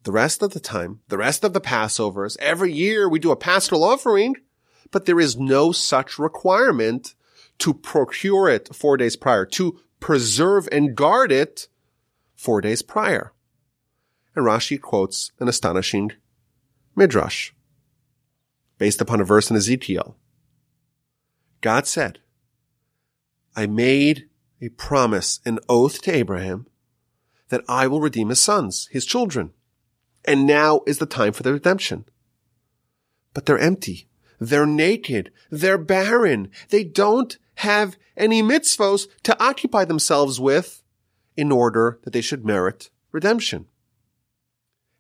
The 0.05 0.13
rest 0.13 0.45
of 0.45 0.53
the 0.53 0.61
time, 0.61 1.01
the 1.09 1.19
rest 1.19 1.43
of 1.43 1.53
the 1.53 1.61
Passovers, 1.61 2.37
every 2.39 2.73
year 2.73 3.09
we 3.09 3.19
do 3.19 3.33
a 3.33 3.37
paschal 3.37 3.83
offering, 3.83 4.37
but 4.93 5.07
there 5.07 5.19
is 5.19 5.37
no 5.37 5.73
such 5.73 6.21
requirement 6.21 7.17
to 7.59 7.75
procure 7.75 8.49
it 8.49 8.73
four 8.73 8.97
days 8.97 9.17
prior, 9.17 9.45
to 9.47 9.81
preserve 9.99 10.69
and 10.71 10.95
guard 10.95 11.33
it 11.33 11.67
four 12.37 12.61
days 12.61 12.81
prior. 12.81 13.33
And 14.37 14.47
Rashi 14.47 14.81
quotes 14.81 15.33
an 15.41 15.49
astonishing 15.49 16.13
Midrash, 17.01 17.53
based 18.77 19.01
upon 19.01 19.23
a 19.23 19.25
verse 19.25 19.51
in 19.51 19.57
Ezekiel. 19.57 20.19
God 21.63 21.87
said, 21.87 22.19
I 23.57 23.67
made 23.67 24.29
a 24.61 24.69
promise, 24.69 25.41
an 25.47 25.61
oath 25.67 26.03
to 26.03 26.15
Abraham 26.15 26.67
that 27.49 27.65
I 27.67 27.87
will 27.87 28.03
redeem 28.03 28.29
his 28.29 28.43
sons, 28.43 28.87
his 28.93 29.07
children. 29.07 29.53
And 30.27 30.47
now 30.47 30.83
is 30.87 30.99
the 30.99 31.07
time 31.07 31.33
for 31.33 31.43
their 31.43 31.55
redemption. 31.55 32.05
But 33.33 33.47
they're 33.47 33.59
empty. 33.59 34.07
They're 34.39 34.67
naked. 34.67 35.33
They're 35.51 35.79
barren. 35.79 36.51
They 36.69 36.85
don't 36.85 37.39
have 37.57 37.97
any 38.15 38.43
mitzvos 38.43 39.09
to 39.23 39.43
occupy 39.43 39.87
themselves 39.87 40.39
with 40.39 40.83
in 41.35 41.51
order 41.51 41.99
that 42.05 42.13
they 42.13 42.21
should 42.21 42.45
merit 42.45 42.91
redemption. 43.11 43.69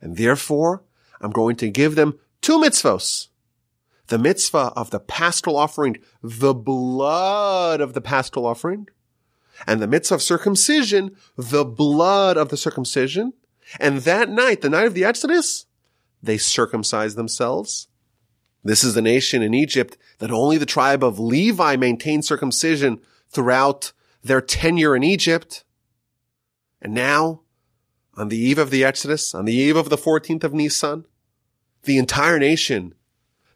And 0.00 0.16
therefore, 0.16 0.85
I'm 1.21 1.31
going 1.31 1.57
to 1.57 1.71
give 1.71 1.95
them 1.95 2.19
two 2.41 2.59
mitzvos. 2.59 3.29
The 4.07 4.19
mitzvah 4.19 4.73
of 4.75 4.91
the 4.91 5.00
paschal 5.00 5.57
offering, 5.57 5.99
the 6.23 6.55
blood 6.55 7.81
of 7.81 7.93
the 7.93 8.00
paschal 8.00 8.47
offering, 8.47 8.89
and 9.67 9.81
the 9.81 9.87
mitzvah 9.87 10.17
of 10.17 10.23
circumcision, 10.23 11.17
the 11.37 11.65
blood 11.65 12.37
of 12.37 12.49
the 12.49 12.57
circumcision. 12.57 13.35
And 13.79 13.99
that 13.99 14.29
night, 14.29 14.62
the 14.62 14.71
night 14.71 14.87
of 14.87 14.95
the 14.95 15.05
Exodus, 15.05 15.67
they 16.23 16.39
circumcised 16.39 17.17
themselves. 17.17 17.89
This 18.65 18.85
is 18.85 18.95
the 18.95 19.03
nation 19.03 19.43
in 19.43 19.55
Egypt 19.55 19.97
that 20.19 20.31
only 20.31 20.59
the 20.59 20.67
tribe 20.67 21.03
of 21.03 21.19
Levi 21.19 21.77
maintained 21.77 22.25
circumcision 22.25 23.00
throughout 23.29 23.93
their 24.23 24.41
tenure 24.41 24.95
in 24.95 25.03
Egypt. 25.03 25.65
And 26.83 26.93
now, 26.93 27.43
on 28.17 28.29
the 28.29 28.39
eve 28.39 28.59
of 28.59 28.71
the 28.71 28.85
Exodus, 28.85 29.35
on 29.35 29.45
the 29.45 29.55
eve 29.55 29.77
of 29.77 29.89
the 29.89 29.97
14th 29.97 30.45
of 30.45 30.53
Nisan, 30.53 31.07
the 31.83 31.99
entire 31.99 32.39
nation 32.39 32.95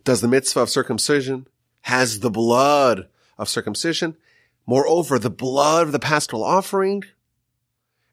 does 0.05 0.21
the 0.21 0.29
mitzvah 0.29 0.61
of 0.61 0.71
circumcision, 0.71 1.47
has 1.83 2.21
the 2.21 2.31
blood 2.31 3.09
of 3.39 3.49
circumcision, 3.49 4.17
moreover, 4.67 5.19
the 5.19 5.31
blood 5.31 5.87
of 5.87 5.93
the 5.93 5.99
paschal 5.99 6.43
offering, 6.43 7.05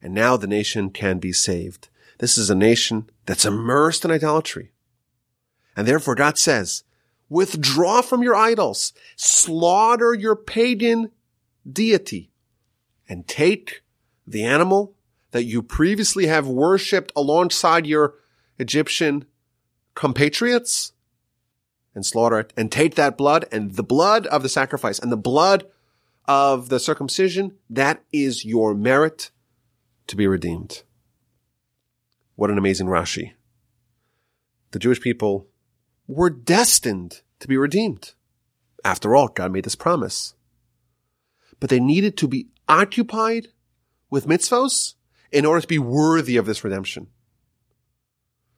and 0.02 0.14
now 0.14 0.36
the 0.36 0.48
nation 0.48 0.90
can 0.90 1.20
be 1.20 1.32
saved. 1.32 1.90
This 2.18 2.38
is 2.38 2.50
a 2.50 2.56
nation 2.56 3.10
that's 3.26 3.46
immersed 3.46 4.06
in 4.06 4.12
idolatry. 4.12 4.72
And 5.76 5.88
therefore 5.88 6.16
God 6.16 6.38
says, 6.38 6.84
withdraw 7.30 8.02
from 8.02 8.22
your 8.22 8.36
idols, 8.36 8.94
slaughter 9.16 10.14
your 10.14 10.36
pagan 10.36 11.12
deity, 11.72 12.32
and 13.08 13.28
take 13.28 13.82
the 14.28 14.44
animal 14.44 14.96
that 15.32 15.44
you 15.44 15.62
previously 15.62 16.28
have 16.28 16.48
worshipped 16.48 17.12
alongside 17.16 17.86
your 17.88 18.16
Egyptian 18.60 19.26
compatriots 19.96 20.94
and 21.94 22.06
slaughter 22.06 22.40
it 22.40 22.54
and 22.56 22.72
take 22.72 22.96
that 22.96 23.18
blood 23.18 23.46
and 23.52 23.76
the 23.76 23.84
blood 23.84 24.28
of 24.28 24.44
the 24.44 24.50
sacrifice 24.50 25.00
and 25.00 25.12
the 25.12 25.18
blood 25.18 25.66
of 26.26 26.70
the 26.70 26.80
circumcision. 26.80 27.58
That 27.70 28.04
is 28.12 28.46
your 28.46 28.74
merit 28.74 29.32
to 30.08 30.16
be 30.16 30.28
redeemed. 30.28 30.84
What 32.36 32.50
an 32.50 32.58
amazing 32.58 32.88
Rashi. 32.88 33.34
The 34.72 34.80
Jewish 34.80 35.02
people 35.02 35.48
were 36.08 36.30
destined 36.30 37.22
to 37.40 37.48
be 37.48 37.58
redeemed. 37.58 38.14
After 38.84 39.16
all, 39.16 39.28
God 39.28 39.52
made 39.52 39.66
this 39.66 39.76
promise. 39.76 40.34
But 41.60 41.70
they 41.70 41.80
needed 41.80 42.18
to 42.18 42.28
be 42.28 42.48
occupied 42.68 43.50
with 44.10 44.28
mitzvos 44.28 44.96
in 45.32 45.46
order 45.46 45.62
to 45.62 45.68
be 45.68 45.80
worthy 45.80 46.38
of 46.38 46.46
this 46.46 46.64
redemption. 46.64 47.08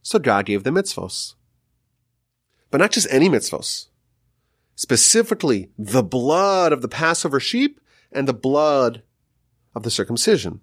So 0.04 0.20
God 0.20 0.46
gave 0.46 0.64
them 0.64 0.76
mitzvos. 0.76 1.34
But 2.70 2.80
not 2.80 2.92
just 2.92 3.08
any 3.10 3.30
mitzvos. 3.30 3.88
Specifically, 4.76 5.70
the 5.78 6.04
blood 6.04 6.74
of 6.74 6.82
the 6.82 6.88
Passover 6.88 7.40
sheep 7.40 7.80
and 8.12 8.28
the 8.28 8.34
blood 8.34 9.04
of 9.74 9.84
the 9.84 9.92
circumcision. 9.92 10.62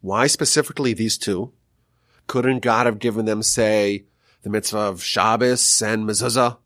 Why 0.00 0.26
specifically 0.26 0.92
these 0.92 1.16
two? 1.18 1.52
Couldn't 2.26 2.60
God 2.60 2.86
have 2.86 2.98
given 2.98 3.24
them, 3.24 3.42
say, 3.42 4.06
the 4.42 4.50
mitzvah 4.50 4.78
of 4.78 5.02
Shabbos 5.02 5.80
and 5.80 6.08
mezuzah, 6.08 6.58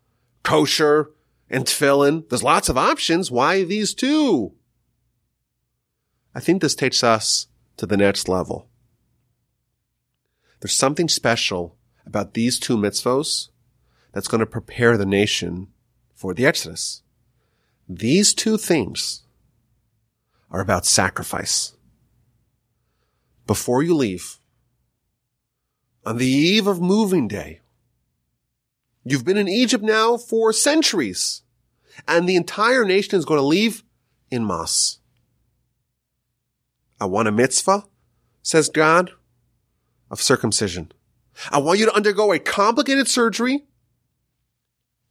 kosher, 0.42 1.10
and 1.48 1.64
tefillin? 1.64 2.28
There's 2.28 2.42
lots 2.42 2.68
of 2.68 2.78
options. 2.78 3.30
Why 3.30 3.64
these 3.64 3.94
two? 3.94 4.54
I 6.34 6.40
think 6.40 6.62
this 6.62 6.74
takes 6.74 7.04
us 7.04 7.48
to 7.76 7.86
the 7.86 7.96
next 7.96 8.28
level. 8.28 8.69
There's 10.60 10.74
something 10.74 11.08
special 11.08 11.76
about 12.06 12.34
these 12.34 12.58
two 12.58 12.76
mitzvos 12.76 13.48
that's 14.12 14.28
going 14.28 14.40
to 14.40 14.46
prepare 14.46 14.96
the 14.96 15.06
nation 15.06 15.68
for 16.14 16.34
the 16.34 16.44
Exodus. 16.44 17.02
These 17.88 18.34
two 18.34 18.56
things 18.56 19.22
are 20.50 20.60
about 20.60 20.84
sacrifice. 20.84 21.74
Before 23.46 23.82
you 23.82 23.94
leave, 23.94 24.38
on 26.04 26.18
the 26.18 26.26
eve 26.26 26.66
of 26.66 26.80
moving 26.80 27.26
day, 27.26 27.60
you've 29.04 29.24
been 29.24 29.36
in 29.36 29.48
Egypt 29.48 29.82
now 29.82 30.16
for 30.16 30.52
centuries, 30.52 31.42
and 32.06 32.28
the 32.28 32.36
entire 32.36 32.84
nation 32.84 33.18
is 33.18 33.24
going 33.24 33.38
to 33.38 33.46
leave 33.46 33.82
in 34.30 34.46
mass. 34.46 34.98
I 37.00 37.06
want 37.06 37.28
a 37.28 37.32
mitzvah, 37.32 37.84
says 38.42 38.68
God, 38.68 39.12
of 40.10 40.20
circumcision. 40.20 40.92
I 41.50 41.58
want 41.58 41.78
you 41.78 41.86
to 41.86 41.94
undergo 41.94 42.32
a 42.32 42.38
complicated 42.38 43.08
surgery, 43.08 43.64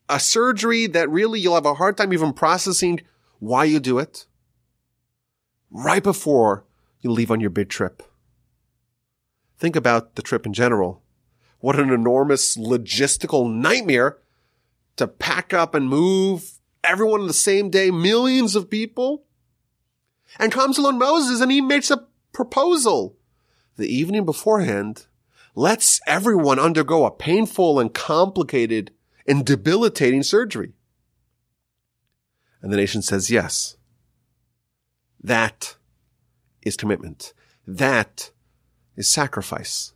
a 0.07 0.19
surgery 0.19 0.87
that 0.87 1.09
really 1.09 1.39
you'll 1.39 1.55
have 1.55 1.65
a 1.65 1.75
hard 1.75 1.97
time 1.97 2.13
even 2.13 2.33
processing 2.33 3.01
why 3.39 3.63
you 3.63 3.79
do 3.79 3.99
it, 3.99 4.25
right 5.71 6.03
before 6.03 6.65
you 7.01 7.11
leave 7.11 7.31
on 7.31 7.39
your 7.39 7.49
big 7.49 7.69
trip. 7.69 8.03
Think 9.57 9.75
about 9.75 10.15
the 10.15 10.21
trip 10.21 10.45
in 10.45 10.53
general. 10.53 11.01
What 11.59 11.79
an 11.79 11.91
enormous 11.91 12.55
logistical 12.55 13.51
nightmare 13.51 14.17
to 14.95 15.07
pack 15.07 15.53
up 15.53 15.75
and 15.75 15.89
move 15.89 16.59
everyone 16.83 17.21
on 17.21 17.27
the 17.27 17.33
same 17.33 17.69
day, 17.69 17.91
millions 17.91 18.55
of 18.55 18.69
people. 18.69 19.25
And 20.37 20.51
comes 20.51 20.77
along 20.77 20.99
Moses 20.99 21.41
and 21.41 21.51
he 21.51 21.59
makes 21.59 21.89
a 21.89 22.05
proposal 22.31 23.17
the 23.79 23.91
evening 23.91 24.25
beforehand 24.25 25.07
lets 25.55 25.99
everyone 26.05 26.59
undergo 26.59 27.05
a 27.05 27.11
painful 27.11 27.79
and 27.79 27.93
complicated 27.93 28.91
and 29.25 29.45
debilitating 29.45 30.21
surgery. 30.21 30.73
And 32.61 32.71
the 32.71 32.77
nation 32.77 33.01
says 33.01 33.31
yes. 33.31 33.77
That 35.23 35.77
is 36.61 36.75
commitment. 36.75 37.33
That 37.65 38.31
is 38.95 39.09
sacrifice. 39.09 39.93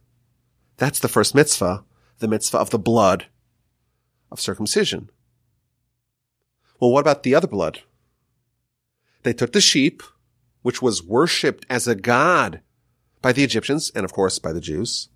That's 0.77 0.99
the 0.99 1.09
first 1.09 1.35
mitzvah, 1.35 1.83
the 2.19 2.27
mitzvah 2.27 2.57
of 2.57 2.69
the 2.69 2.79
blood 2.79 3.25
of 4.31 4.39
circumcision. 4.39 5.09
Well, 6.79 6.91
what 6.91 7.01
about 7.01 7.23
the 7.23 7.35
other 7.35 7.47
blood? 7.47 7.81
They 9.23 9.33
took 9.33 9.51
the 9.51 9.61
sheep, 9.61 10.03
which 10.61 10.81
was 10.81 11.03
worshipped 11.03 11.65
as 11.69 11.87
a 11.87 11.95
god 11.95 12.61
by 13.23 13.31
the 13.31 13.43
Egyptians 13.43 13.91
and 13.95 14.05
of 14.05 14.13
course 14.13 14.37
by 14.37 14.53
the 14.53 14.61
Jews. 14.61 15.09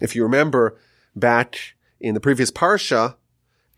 If 0.00 0.14
you 0.14 0.22
remember 0.22 0.78
back 1.16 1.74
in 1.98 2.14
the 2.14 2.20
previous 2.20 2.52
Parsha, 2.52 3.16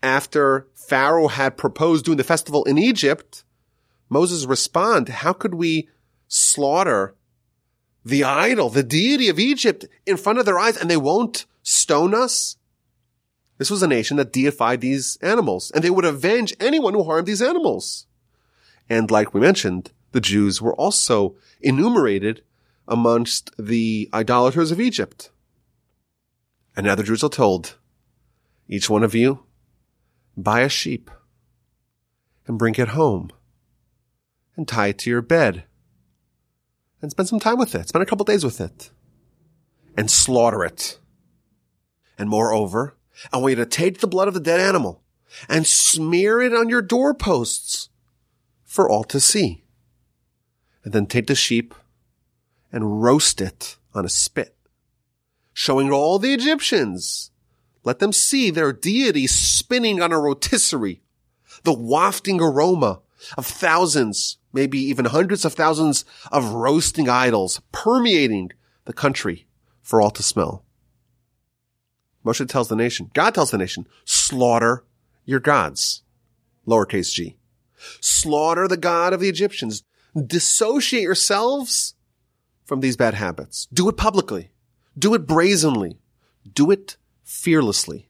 after 0.03 0.67
Pharaoh 0.75 1.29
had 1.29 1.57
proposed 1.57 2.05
doing 2.05 2.17
the 2.17 2.23
festival 2.23 2.63
in 2.65 2.77
Egypt, 2.77 3.43
Moses 4.09 4.45
responded, 4.45 5.11
how 5.11 5.33
could 5.33 5.55
we 5.55 5.89
slaughter 6.27 7.15
the 8.03 8.23
idol, 8.23 8.69
the 8.69 8.83
deity 8.83 9.29
of 9.29 9.39
Egypt 9.39 9.85
in 10.05 10.17
front 10.17 10.37
of 10.37 10.45
their 10.45 10.59
eyes 10.59 10.77
and 10.77 10.89
they 10.89 10.97
won't 10.97 11.45
stone 11.63 12.13
us? 12.13 12.57
This 13.57 13.71
was 13.71 13.81
a 13.81 13.87
nation 13.87 14.17
that 14.17 14.33
deified 14.33 14.81
these 14.81 15.17
animals 15.21 15.71
and 15.71 15.83
they 15.83 15.89
would 15.89 16.05
avenge 16.05 16.53
anyone 16.59 16.93
who 16.93 17.03
harmed 17.03 17.27
these 17.27 17.41
animals. 17.41 18.05
And 18.89 19.09
like 19.09 19.33
we 19.33 19.39
mentioned, 19.39 19.91
the 20.11 20.19
Jews 20.19 20.61
were 20.61 20.75
also 20.75 21.35
enumerated 21.61 22.43
amongst 22.87 23.51
the 23.57 24.09
idolaters 24.13 24.71
of 24.71 24.79
Egypt. 24.79 25.31
And 26.75 26.85
now 26.85 26.95
the 26.95 27.03
Jews 27.03 27.23
are 27.23 27.29
told, 27.29 27.77
each 28.67 28.89
one 28.89 29.03
of 29.03 29.13
you, 29.13 29.45
buy 30.37 30.61
a 30.61 30.69
sheep 30.69 31.11
and 32.47 32.57
bring 32.57 32.75
it 32.75 32.89
home 32.89 33.29
and 34.55 34.67
tie 34.67 34.87
it 34.87 34.97
to 34.99 35.09
your 35.09 35.21
bed 35.21 35.65
and 37.01 37.11
spend 37.11 37.29
some 37.29 37.39
time 37.39 37.57
with 37.57 37.75
it. 37.75 37.89
Spend 37.89 38.03
a 38.03 38.05
couple 38.05 38.25
days 38.25 38.43
with 38.43 38.61
it 38.61 38.91
and 39.97 40.09
slaughter 40.09 40.63
it. 40.63 40.99
And 42.17 42.29
moreover, 42.29 42.97
I 43.33 43.37
want 43.37 43.51
you 43.51 43.55
to 43.57 43.65
take 43.65 43.99
the 43.99 44.07
blood 44.07 44.27
of 44.27 44.33
the 44.33 44.39
dead 44.39 44.59
animal 44.59 45.03
and 45.49 45.65
smear 45.65 46.41
it 46.41 46.53
on 46.53 46.69
your 46.69 46.81
doorposts 46.81 47.89
for 48.63 48.89
all 48.89 49.03
to 49.05 49.19
see. 49.19 49.63
And 50.83 50.93
then 50.93 51.05
take 51.05 51.27
the 51.27 51.35
sheep 51.35 51.75
and 52.71 53.01
roast 53.01 53.41
it 53.41 53.77
on 53.93 54.05
a 54.05 54.09
spit, 54.09 54.55
showing 55.53 55.91
all 55.91 56.19
the 56.19 56.33
Egyptians. 56.33 57.31
Let 57.83 57.99
them 57.99 58.13
see 58.13 58.49
their 58.49 58.71
deity 58.71 59.27
spinning 59.27 60.01
on 60.01 60.11
a 60.11 60.19
rotisserie, 60.19 61.01
the 61.63 61.73
wafting 61.73 62.39
aroma 62.39 63.01
of 63.37 63.45
thousands, 63.45 64.37
maybe 64.53 64.79
even 64.79 65.05
hundreds 65.05 65.45
of 65.45 65.53
thousands 65.53 66.05
of 66.31 66.53
roasting 66.53 67.09
idols 67.09 67.61
permeating 67.71 68.51
the 68.85 68.93
country 68.93 69.47
for 69.81 70.01
all 70.01 70.11
to 70.11 70.23
smell. 70.23 70.63
Moshe 72.25 72.47
tells 72.47 72.67
the 72.67 72.75
nation, 72.75 73.09
God 73.13 73.33
tells 73.33 73.51
the 73.51 73.57
nation, 73.57 73.87
slaughter 74.05 74.83
your 75.25 75.39
gods. 75.39 76.03
Lowercase 76.67 77.11
g. 77.13 77.37
Slaughter 77.99 78.67
the 78.67 78.77
God 78.77 79.13
of 79.13 79.19
the 79.19 79.29
Egyptians. 79.29 79.83
Dissociate 80.15 81.01
yourselves 81.01 81.95
from 82.71 82.79
these 82.79 82.95
bad 82.95 83.15
habits. 83.15 83.67
Do 83.73 83.89
it 83.89 83.97
publicly. 83.97 84.51
Do 84.97 85.13
it 85.13 85.27
brazenly. 85.27 85.99
Do 86.53 86.71
it 86.71 86.95
fearlessly. 87.21 88.07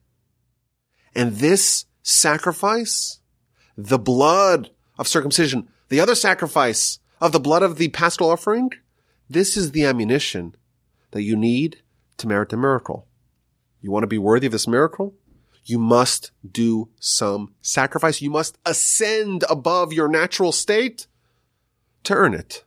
And 1.15 1.38
this 1.38 1.86
sacrifice, 2.04 3.21
the 3.76 3.97
blood 3.97 4.69
of 5.00 5.08
circumcision, 5.08 5.67
the 5.89 6.00
other 6.00 6.13
sacrifice 6.13 7.00
of 7.19 7.32
the 7.32 7.39
blood 7.39 7.63
of 7.63 7.78
the 7.78 7.88
paschal 7.88 8.30
offering, 8.30 8.69
this 9.28 9.58
is 9.58 9.71
the 9.71 9.84
ammunition 9.84 10.54
that 11.10 11.24
you 11.24 11.36
need 11.36 11.82
to 12.17 12.28
merit 12.28 12.50
the 12.50 12.58
miracle. 12.58 13.08
You 13.82 13.89
want 13.89 14.04
to 14.04 14.08
be 14.08 14.19
worthy 14.19 14.45
of 14.45 14.52
this 14.52 14.67
miracle? 14.67 15.15
You 15.65 15.80
must 15.80 16.30
do 16.47 16.89
some 17.00 17.56
sacrifice. 17.63 18.21
You 18.21 18.30
must 18.30 18.60
ascend 18.63 19.43
above 19.50 19.91
your 19.91 20.08
natural 20.08 20.52
state 20.52 21.08
to 22.04 22.13
earn 22.13 22.36
it. 22.36 22.63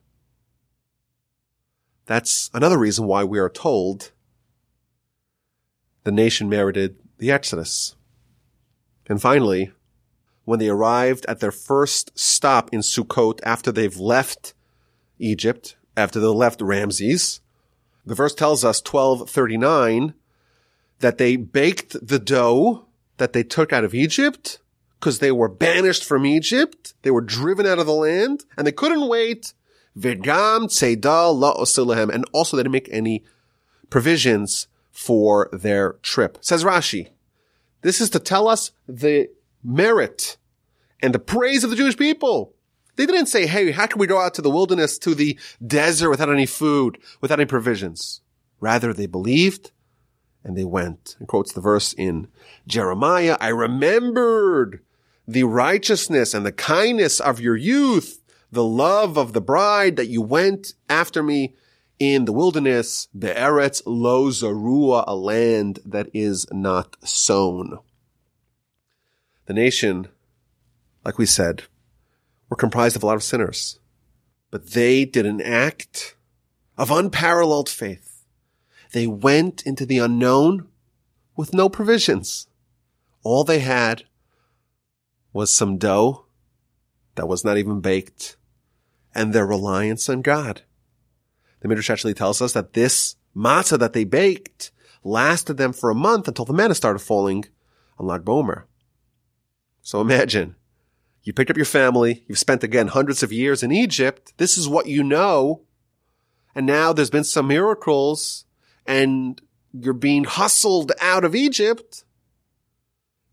That's 2.06 2.50
another 2.52 2.78
reason 2.78 3.06
why 3.06 3.24
we 3.24 3.38
are 3.38 3.48
told 3.48 4.12
the 6.04 6.12
nation 6.12 6.48
merited 6.48 6.96
the 7.18 7.30
Exodus. 7.30 7.96
And 9.08 9.20
finally, 9.20 9.72
when 10.44 10.58
they 10.58 10.68
arrived 10.68 11.24
at 11.26 11.40
their 11.40 11.50
first 11.50 12.18
stop 12.18 12.72
in 12.72 12.80
Sukkot 12.80 13.40
after 13.42 13.72
they've 13.72 13.96
left 13.96 14.54
Egypt, 15.18 15.76
after 15.96 16.20
they 16.20 16.26
left 16.26 16.60
Ramses, 16.60 17.40
the 18.04 18.14
verse 18.14 18.34
tells 18.34 18.64
us 18.64 18.82
1239 18.82 20.14
that 21.00 21.18
they 21.18 21.36
baked 21.36 21.96
the 22.06 22.18
dough 22.18 22.86
that 23.16 23.32
they 23.32 23.42
took 23.42 23.72
out 23.72 23.84
of 23.84 23.94
Egypt 23.94 24.58
because 25.00 25.18
they 25.18 25.32
were 25.32 25.48
banished 25.48 26.04
from 26.04 26.26
Egypt. 26.26 26.94
They 27.02 27.10
were 27.10 27.20
driven 27.20 27.66
out 27.66 27.78
of 27.78 27.86
the 27.86 27.92
land 27.92 28.44
and 28.56 28.66
they 28.66 28.72
couldn't 28.72 29.08
wait 29.08 29.54
V'gam 29.98 30.64
tzeda 30.66 31.32
la'osilahem. 31.34 32.12
And 32.12 32.24
also 32.32 32.56
they 32.56 32.62
didn't 32.62 32.72
make 32.72 32.88
any 32.90 33.24
provisions 33.90 34.68
for 34.90 35.48
their 35.52 35.94
trip. 36.02 36.38
Says 36.40 36.64
Rashi, 36.64 37.10
this 37.82 38.00
is 38.00 38.10
to 38.10 38.18
tell 38.18 38.48
us 38.48 38.72
the 38.88 39.28
merit 39.62 40.36
and 41.02 41.14
the 41.14 41.18
praise 41.18 41.64
of 41.64 41.70
the 41.70 41.76
Jewish 41.76 41.96
people. 41.96 42.54
They 42.96 43.06
didn't 43.06 43.26
say, 43.26 43.46
hey, 43.46 43.72
how 43.72 43.86
can 43.86 43.98
we 43.98 44.06
go 44.06 44.20
out 44.20 44.34
to 44.34 44.42
the 44.42 44.50
wilderness, 44.50 44.98
to 44.98 45.14
the 45.14 45.38
desert 45.64 46.10
without 46.10 46.30
any 46.30 46.46
food, 46.46 46.98
without 47.20 47.40
any 47.40 47.46
provisions? 47.46 48.20
Rather, 48.60 48.92
they 48.92 49.06
believed 49.06 49.72
and 50.44 50.56
they 50.56 50.64
went. 50.64 51.16
And 51.18 51.26
quotes 51.26 51.52
the 51.52 51.60
verse 51.60 51.92
in 51.92 52.28
Jeremiah, 52.66 53.36
I 53.40 53.48
remembered 53.48 54.80
the 55.26 55.44
righteousness 55.44 56.34
and 56.34 56.46
the 56.46 56.52
kindness 56.52 57.18
of 57.18 57.40
your 57.40 57.56
youth 57.56 58.20
the 58.54 58.64
love 58.64 59.18
of 59.18 59.32
the 59.32 59.40
bride 59.40 59.96
that 59.96 60.06
you 60.06 60.22
went 60.22 60.74
after 60.88 61.22
me 61.22 61.54
in 61.98 62.24
the 62.24 62.32
wilderness, 62.32 63.08
the 63.12 63.28
Eretz 63.28 63.82
Lo 63.84 64.28
Zarua, 64.28 65.02
a 65.06 65.16
land 65.16 65.80
that 65.84 66.08
is 66.14 66.46
not 66.52 66.96
sown. 67.06 67.78
The 69.46 69.54
nation, 69.54 70.06
like 71.04 71.18
we 71.18 71.26
said, 71.26 71.64
were 72.48 72.56
comprised 72.56 72.94
of 72.94 73.02
a 73.02 73.06
lot 73.06 73.16
of 73.16 73.24
sinners, 73.24 73.80
but 74.50 74.70
they 74.70 75.04
did 75.04 75.26
an 75.26 75.40
act 75.40 76.14
of 76.78 76.92
unparalleled 76.92 77.68
faith. 77.68 78.24
They 78.92 79.08
went 79.08 79.66
into 79.66 79.84
the 79.84 79.98
unknown 79.98 80.68
with 81.36 81.52
no 81.52 81.68
provisions. 81.68 82.46
All 83.24 83.42
they 83.42 83.58
had 83.58 84.04
was 85.32 85.52
some 85.52 85.76
dough 85.76 86.26
that 87.16 87.26
was 87.26 87.44
not 87.44 87.58
even 87.58 87.80
baked 87.80 88.36
and 89.14 89.32
their 89.32 89.46
reliance 89.46 90.08
on 90.08 90.22
God. 90.22 90.62
The 91.60 91.68
Midrash 91.68 91.90
actually 91.90 92.14
tells 92.14 92.42
us 92.42 92.52
that 92.52 92.72
this 92.72 93.16
matzah 93.34 93.78
that 93.78 93.92
they 93.92 94.04
baked 94.04 94.70
lasted 95.02 95.56
them 95.56 95.72
for 95.72 95.90
a 95.90 95.94
month 95.94 96.28
until 96.28 96.44
the 96.44 96.52
manna 96.52 96.74
started 96.74 96.98
falling 96.98 97.44
on 97.98 98.06
Lag 98.06 98.24
BaOmer. 98.24 98.64
So 99.82 100.00
imagine 100.00 100.56
you 101.22 101.32
picked 101.32 101.50
up 101.50 101.56
your 101.56 101.66
family. 101.66 102.24
You've 102.28 102.38
spent 102.38 102.64
again 102.64 102.88
hundreds 102.88 103.22
of 103.22 103.32
years 103.32 103.62
in 103.62 103.72
Egypt. 103.72 104.32
This 104.36 104.58
is 104.58 104.68
what 104.68 104.86
you 104.86 105.02
know. 105.02 105.62
And 106.54 106.66
now 106.66 106.92
there's 106.92 107.10
been 107.10 107.24
some 107.24 107.48
miracles 107.48 108.44
and 108.86 109.40
you're 109.72 109.94
being 109.94 110.24
hustled 110.24 110.92
out 111.00 111.24
of 111.24 111.34
Egypt 111.34 112.04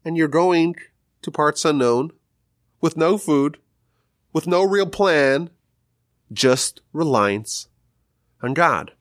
and 0.03 0.17
you're 0.17 0.27
going 0.27 0.75
to 1.21 1.31
parts 1.31 1.65
unknown 1.65 2.11
with 2.79 2.97
no 2.97 3.17
food, 3.17 3.57
with 4.33 4.47
no 4.47 4.63
real 4.63 4.87
plan, 4.87 5.49
just 6.31 6.81
reliance 6.93 7.67
on 8.41 8.53
God. 8.53 8.91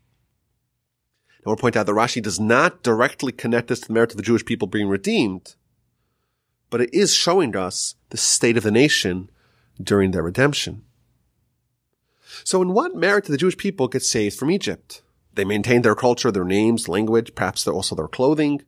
Now 1.41 1.51
we'll 1.51 1.57
point 1.57 1.77
out 1.77 1.87
that 1.87 1.93
Rashi 1.93 2.23
does 2.23 2.39
not 2.39 2.83
directly 2.83 3.33
connect 3.33 3.69
this 3.69 3.81
to 3.81 3.89
the 3.89 3.95
merit 3.95 4.11
of 4.11 4.17
the 4.17 4.23
Jewish 4.23 4.45
people 4.45 4.69
being 4.69 4.89
redeemed, 4.89 5.55
but 6.69 6.81
it 6.81 6.93
is 6.93 7.15
showing 7.15 7.57
us 7.57 7.95
the 8.11 8.17
state 8.17 8.57
of 8.57 8.63
the 8.63 8.71
nation 8.71 9.31
during 9.83 10.11
their 10.11 10.23
redemption. 10.23 10.83
So 12.45 12.63
in 12.63 12.73
what 12.73 12.95
merit 12.95 13.25
did 13.25 13.33
the 13.33 13.39
Jewish 13.39 13.57
people 13.57 13.89
get 13.89 14.03
saved 14.03 14.39
from 14.39 14.51
Egypt? 14.51 15.03
They 15.35 15.45
maintained 15.45 15.85
their 15.85 15.95
culture, 15.95 16.31
their 16.31 16.45
names, 16.45 16.89
language, 16.89 17.35
perhaps 17.35 17.67
also 17.67 17.95
their 17.95 18.09
clothing. 18.09 18.63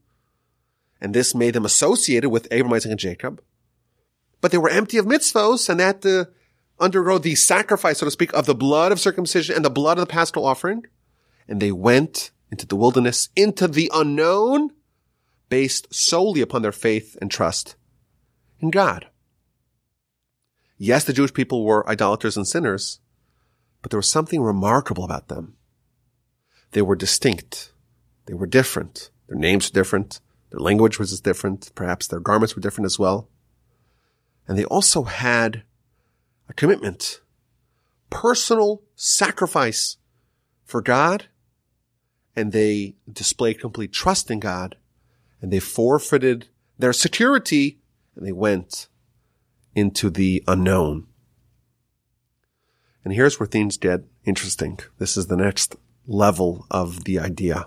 And 1.00 1.14
this 1.14 1.34
made 1.34 1.54
them 1.54 1.64
associated 1.64 2.30
with 2.30 2.48
Abraham, 2.50 2.74
Isaac, 2.74 2.90
and 2.90 3.00
Jacob. 3.00 3.42
But 4.40 4.52
they 4.52 4.58
were 4.58 4.70
empty 4.70 4.98
of 4.98 5.06
mitzvos 5.06 5.68
and 5.68 6.02
to 6.02 6.28
undergo 6.82 7.18
the 7.18 7.34
sacrifice, 7.34 7.98
so 7.98 8.06
to 8.06 8.10
speak, 8.10 8.32
of 8.34 8.46
the 8.46 8.54
blood 8.54 8.92
of 8.92 9.00
circumcision 9.00 9.56
and 9.56 9.64
the 9.64 9.70
blood 9.70 9.98
of 9.98 10.06
the 10.06 10.12
paschal 10.12 10.44
offering. 10.44 10.86
And 11.48 11.60
they 11.60 11.72
went 11.72 12.30
into 12.50 12.66
the 12.66 12.76
wilderness, 12.76 13.28
into 13.34 13.68
the 13.68 13.90
unknown, 13.94 14.70
based 15.48 15.92
solely 15.94 16.40
upon 16.40 16.62
their 16.62 16.72
faith 16.72 17.16
and 17.20 17.30
trust 17.30 17.76
in 18.60 18.70
God. 18.70 19.06
Yes, 20.78 21.04
the 21.04 21.12
Jewish 21.12 21.32
people 21.32 21.64
were 21.64 21.88
idolaters 21.88 22.36
and 22.36 22.46
sinners, 22.46 23.00
but 23.80 23.90
there 23.90 23.98
was 23.98 24.10
something 24.10 24.42
remarkable 24.42 25.04
about 25.04 25.28
them. 25.28 25.56
They 26.72 26.82
were 26.82 26.96
distinct. 26.96 27.72
They 28.26 28.34
were 28.34 28.46
different. 28.46 29.10
Their 29.28 29.38
names 29.38 29.70
were 29.70 29.74
different. 29.74 30.20
Their 30.50 30.60
language 30.60 30.98
was 30.98 31.20
different. 31.20 31.70
Perhaps 31.74 32.08
their 32.08 32.20
garments 32.20 32.56
were 32.56 32.62
different 32.62 32.86
as 32.86 32.98
well. 32.98 33.28
And 34.48 34.58
they 34.58 34.64
also 34.64 35.04
had 35.04 35.62
a 36.52 36.54
commitment, 36.54 37.22
personal 38.10 38.82
sacrifice 38.94 39.96
for 40.64 40.82
God. 40.82 41.26
And 42.36 42.52
they 42.52 42.96
displayed 43.10 43.60
complete 43.60 43.92
trust 43.92 44.30
in 44.30 44.38
God 44.38 44.76
and 45.40 45.52
they 45.52 45.60
forfeited 45.60 46.48
their 46.78 46.92
security 46.92 47.80
and 48.14 48.26
they 48.26 48.32
went 48.32 48.88
into 49.74 50.10
the 50.10 50.44
unknown. 50.46 51.06
And 53.04 53.14
here's 53.14 53.40
where 53.40 53.46
things 53.46 53.76
get 53.76 54.04
interesting. 54.24 54.78
This 54.98 55.16
is 55.16 55.26
the 55.26 55.36
next 55.36 55.76
level 56.06 56.66
of 56.70 57.04
the 57.04 57.18
idea. 57.18 57.66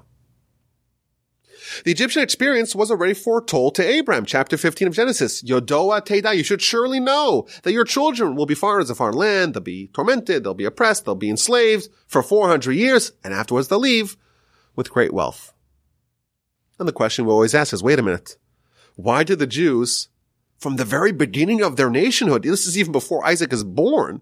The 1.83 1.91
Egyptian 1.91 2.21
experience 2.21 2.75
was 2.75 2.91
already 2.91 3.13
foretold 3.13 3.75
to 3.75 3.87
Abraham, 3.87 4.25
chapter 4.25 4.57
15 4.57 4.89
of 4.89 4.93
Genesis. 4.93 5.41
Yodoa 5.43 6.05
Teda, 6.05 6.35
you 6.35 6.43
should 6.43 6.61
surely 6.61 6.99
know 6.99 7.47
that 7.63 7.73
your 7.73 7.85
children 7.85 8.35
will 8.35 8.45
be 8.45 8.55
foreigners 8.55 8.89
of 8.89 8.97
foreign 8.97 9.15
land. 9.15 9.53
They'll 9.53 9.63
be 9.63 9.87
tormented. 9.87 10.43
They'll 10.43 10.53
be 10.53 10.65
oppressed. 10.65 11.05
They'll 11.05 11.15
be 11.15 11.29
enslaved 11.29 11.89
for 12.07 12.21
400 12.21 12.73
years. 12.73 13.13
And 13.23 13.33
afterwards 13.33 13.67
they'll 13.67 13.79
leave 13.79 14.17
with 14.75 14.91
great 14.91 15.13
wealth. 15.13 15.53
And 16.77 16.87
the 16.87 16.93
question 16.93 17.25
we 17.25 17.31
always 17.31 17.55
ask 17.55 17.73
is, 17.73 17.83
wait 17.83 17.99
a 17.99 18.03
minute. 18.03 18.37
Why 18.95 19.23
did 19.23 19.39
the 19.39 19.47
Jews, 19.47 20.09
from 20.57 20.75
the 20.75 20.85
very 20.85 21.11
beginning 21.11 21.61
of 21.61 21.75
their 21.75 21.89
nationhood, 21.89 22.43
this 22.43 22.67
is 22.67 22.77
even 22.77 22.91
before 22.91 23.25
Isaac 23.25 23.51
is 23.53 23.63
born, 23.63 24.21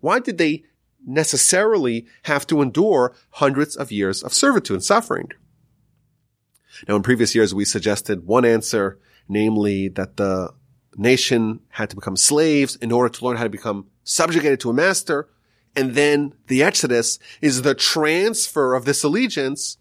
why 0.00 0.20
did 0.20 0.38
they 0.38 0.64
necessarily 1.06 2.06
have 2.24 2.46
to 2.46 2.62
endure 2.62 3.14
hundreds 3.32 3.76
of 3.76 3.92
years 3.92 4.22
of 4.22 4.34
servitude 4.34 4.76
and 4.76 4.84
suffering? 4.84 5.30
Now, 6.88 6.96
in 6.96 7.02
previous 7.02 7.34
years, 7.34 7.54
we 7.54 7.64
suggested 7.64 8.26
one 8.26 8.44
answer, 8.44 8.98
namely 9.28 9.88
that 9.88 10.16
the 10.16 10.54
nation 10.96 11.60
had 11.68 11.90
to 11.90 11.96
become 11.96 12.16
slaves 12.16 12.76
in 12.76 12.92
order 12.92 13.08
to 13.08 13.24
learn 13.24 13.36
how 13.36 13.44
to 13.44 13.50
become 13.50 13.86
subjugated 14.04 14.60
to 14.60 14.70
a 14.70 14.74
master. 14.74 15.28
And 15.76 15.94
then 15.94 16.34
the 16.48 16.62
Exodus 16.62 17.18
is 17.40 17.62
the 17.62 17.74
transfer 17.74 18.74
of 18.74 18.84
this 18.84 19.04
allegiance 19.04 19.78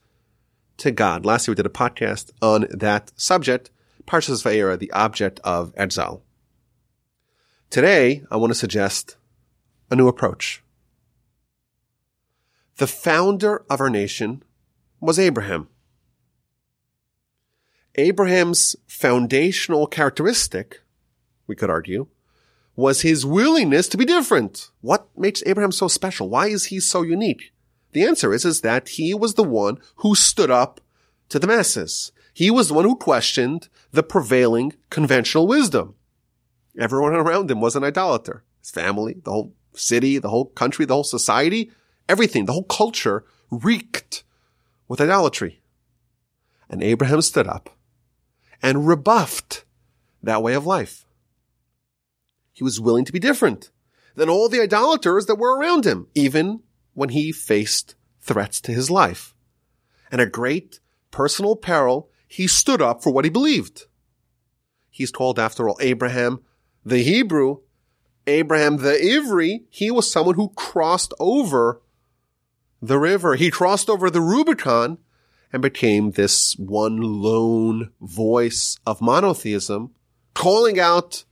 to 0.78 0.92
God. 0.92 1.26
Last 1.26 1.48
year 1.48 1.54
we 1.54 1.56
did 1.56 1.66
a 1.66 1.70
podcast 1.70 2.32
on 2.42 2.68
that 2.70 3.12
subject, 3.16 3.72
Parshas 4.06 4.44
Vaera, 4.44 4.78
the 4.78 4.92
object 4.92 5.40
of 5.44 5.74
exile. 5.76 6.24
Today, 7.70 8.24
I 8.32 8.38
want 8.38 8.52
to 8.52 8.58
suggest 8.58 9.18
a 9.92 9.96
new 9.96 10.08
approach. 10.08 10.64
The 12.78 12.88
founder 12.88 13.64
of 13.70 13.82
our 13.82 13.90
nation 13.90 14.44
was 15.00 15.20
Abraham. 15.20 15.68
Abraham's 17.96 18.76
foundational 18.88 19.88
characteristic, 19.88 20.82
we 21.48 21.56
could 21.56 21.70
argue, 21.70 22.08
was 22.76 23.02
his 23.02 23.26
willingness 23.26 23.88
to 23.90 23.98
be 23.98 24.06
different. 24.06 24.70
What 24.82 25.10
makes 25.18 25.44
Abraham 25.46 25.72
so 25.72 25.88
special? 25.88 26.30
Why 26.30 26.48
is 26.48 26.66
he 26.66 26.80
so 26.80 27.02
unique? 27.02 27.52
The 27.92 28.04
answer 28.04 28.34
is, 28.34 28.46
is 28.46 28.62
that 28.62 28.90
he 28.90 29.14
was 29.14 29.34
the 29.34 29.44
one 29.44 29.80
who 29.98 30.16
stood 30.16 30.52
up 30.52 30.80
to 31.30 31.40
the 31.40 31.48
masses. 31.48 32.12
He 32.34 32.52
was 32.52 32.68
the 32.68 32.76
one 32.76 32.86
who 32.86 32.96
questioned 32.96 33.68
the 33.92 34.04
prevailing 34.04 34.74
conventional 34.90 35.48
wisdom. 35.48 35.96
Everyone 36.80 37.16
around 37.16 37.50
him 37.50 37.60
was 37.60 37.76
an 37.76 37.84
idolater. 37.84 38.44
His 38.62 38.72
family, 38.72 39.16
the 39.24 39.32
whole 39.32 39.54
city, 39.74 40.20
the 40.20 40.30
whole 40.30 40.46
country, 40.46 40.86
the 40.86 40.94
whole 40.94 41.04
society, 41.04 41.72
everything, 42.08 42.46
the 42.46 42.54
whole 42.54 42.64
culture 42.64 43.26
reeked 43.50 44.24
with 44.88 45.02
idolatry. 45.02 45.62
And 46.70 46.84
Abraham 46.84 47.22
stood 47.22 47.48
up 47.48 47.76
and 48.62 48.88
rebuffed 48.88 49.66
that 50.22 50.44
way 50.44 50.54
of 50.54 50.66
life. 50.66 51.06
He 52.52 52.64
was 52.64 52.80
willing 52.80 53.06
to 53.06 53.14
be 53.14 53.20
different 53.20 53.72
than 54.16 54.30
all 54.30 54.50
the 54.50 54.62
idolaters 54.62 55.26
that 55.28 55.36
were 55.36 55.58
around 55.58 55.86
him, 55.86 56.08
even 56.14 56.62
when 56.94 57.10
he 57.10 57.32
faced 57.32 57.96
threats 58.20 58.60
to 58.62 58.72
his 58.72 58.92
life. 58.92 59.34
And 60.12 60.20
a 60.20 60.26
great 60.26 60.80
personal 61.12 61.56
peril, 61.56 62.10
he 62.28 62.48
stood 62.48 62.82
up 62.82 63.02
for 63.02 63.12
what 63.12 63.26
he 63.26 63.30
believed. 63.30 63.86
He's 64.90 65.12
called, 65.12 65.40
after 65.40 65.70
all, 65.70 65.78
Abraham 65.80 66.42
the 66.84 67.04
Hebrew, 67.04 67.60
Abraham 68.28 68.78
the 68.78 68.94
Ivri. 68.94 69.66
He 69.70 69.92
was 69.92 70.12
someone 70.12 70.36
who 70.36 70.50
crossed 70.50 71.14
over 71.20 71.82
the 72.82 73.00
river. 73.00 73.36
He 73.36 73.52
crossed 73.52 73.90
over 73.90 74.10
the 74.10 74.22
Rubicon 74.22 74.98
and 75.52 75.62
became 75.62 76.12
this 76.12 76.56
one 76.58 76.98
lone 76.98 77.92
voice 78.02 78.78
of 78.86 79.02
monotheism, 79.02 79.92
calling 80.34 80.80
out, 80.80 81.24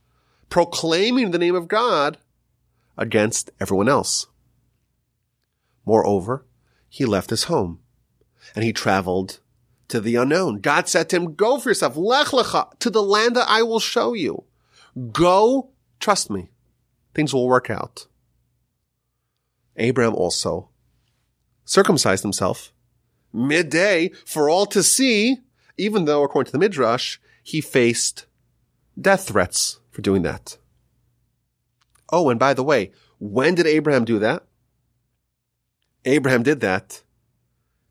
proclaiming 0.48 1.30
the 1.30 1.38
name 1.38 1.54
of 1.54 1.68
God 1.68 2.18
against 2.96 3.50
everyone 3.60 3.88
else. 3.88 4.26
Moreover, 5.84 6.44
he 6.88 7.04
left 7.04 7.30
his 7.30 7.44
home 7.44 7.80
and 8.54 8.64
he 8.64 8.72
traveled 8.72 9.40
to 9.88 10.00
the 10.00 10.16
unknown. 10.16 10.60
God 10.60 10.88
said 10.88 11.08
to 11.10 11.16
him, 11.16 11.34
go 11.34 11.58
for 11.58 11.70
yourself, 11.70 11.96
lech 11.96 12.28
lecha, 12.28 12.78
to 12.80 12.90
the 12.90 13.02
land 13.02 13.36
that 13.36 13.48
I 13.48 13.62
will 13.62 13.80
show 13.80 14.14
you. 14.14 14.44
Go, 15.12 15.70
trust 16.00 16.30
me, 16.30 16.50
things 17.14 17.32
will 17.32 17.46
work 17.46 17.70
out. 17.70 18.06
Abraham 19.76 20.14
also 20.14 20.70
circumcised 21.64 22.22
himself 22.22 22.72
midday 23.32 24.10
for 24.24 24.48
all 24.48 24.66
to 24.66 24.82
see, 24.82 25.38
even 25.76 26.04
though 26.04 26.22
according 26.22 26.46
to 26.46 26.52
the 26.52 26.58
Midrash, 26.58 27.18
he 27.42 27.60
faced 27.60 28.26
death 29.00 29.28
threats 29.28 29.80
for 29.90 30.02
doing 30.02 30.22
that. 30.22 30.58
Oh, 32.10 32.30
and 32.30 32.38
by 32.40 32.54
the 32.54 32.64
way, 32.64 32.92
when 33.18 33.54
did 33.54 33.66
Abraham 33.66 34.04
do 34.04 34.18
that? 34.18 34.44
Abraham 36.04 36.42
did 36.42 36.60
that. 36.60 37.02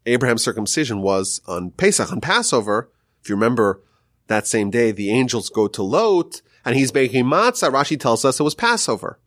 Abraham's 0.06 0.44
circumcision 0.44 1.02
was 1.02 1.42
on 1.48 1.72
Pesach, 1.72 2.12
on 2.12 2.22
Passover. 2.22 2.90
If 3.22 3.30
you 3.30 3.36
remember 3.36 3.84
that 4.28 4.48
same 4.48 4.70
day, 4.72 4.92
the 4.92 5.12
angels 5.12 5.50
go 5.50 5.68
to 5.68 5.84
Lot 5.84 6.42
and 6.66 6.76
he's 6.76 6.94
making 6.94 7.26
matzah. 7.26 7.72
Rashi 7.72 8.00
tells 8.00 8.26
us 8.26 8.40
it 8.40 8.44
was 8.44 8.56
Passover. 8.56 9.20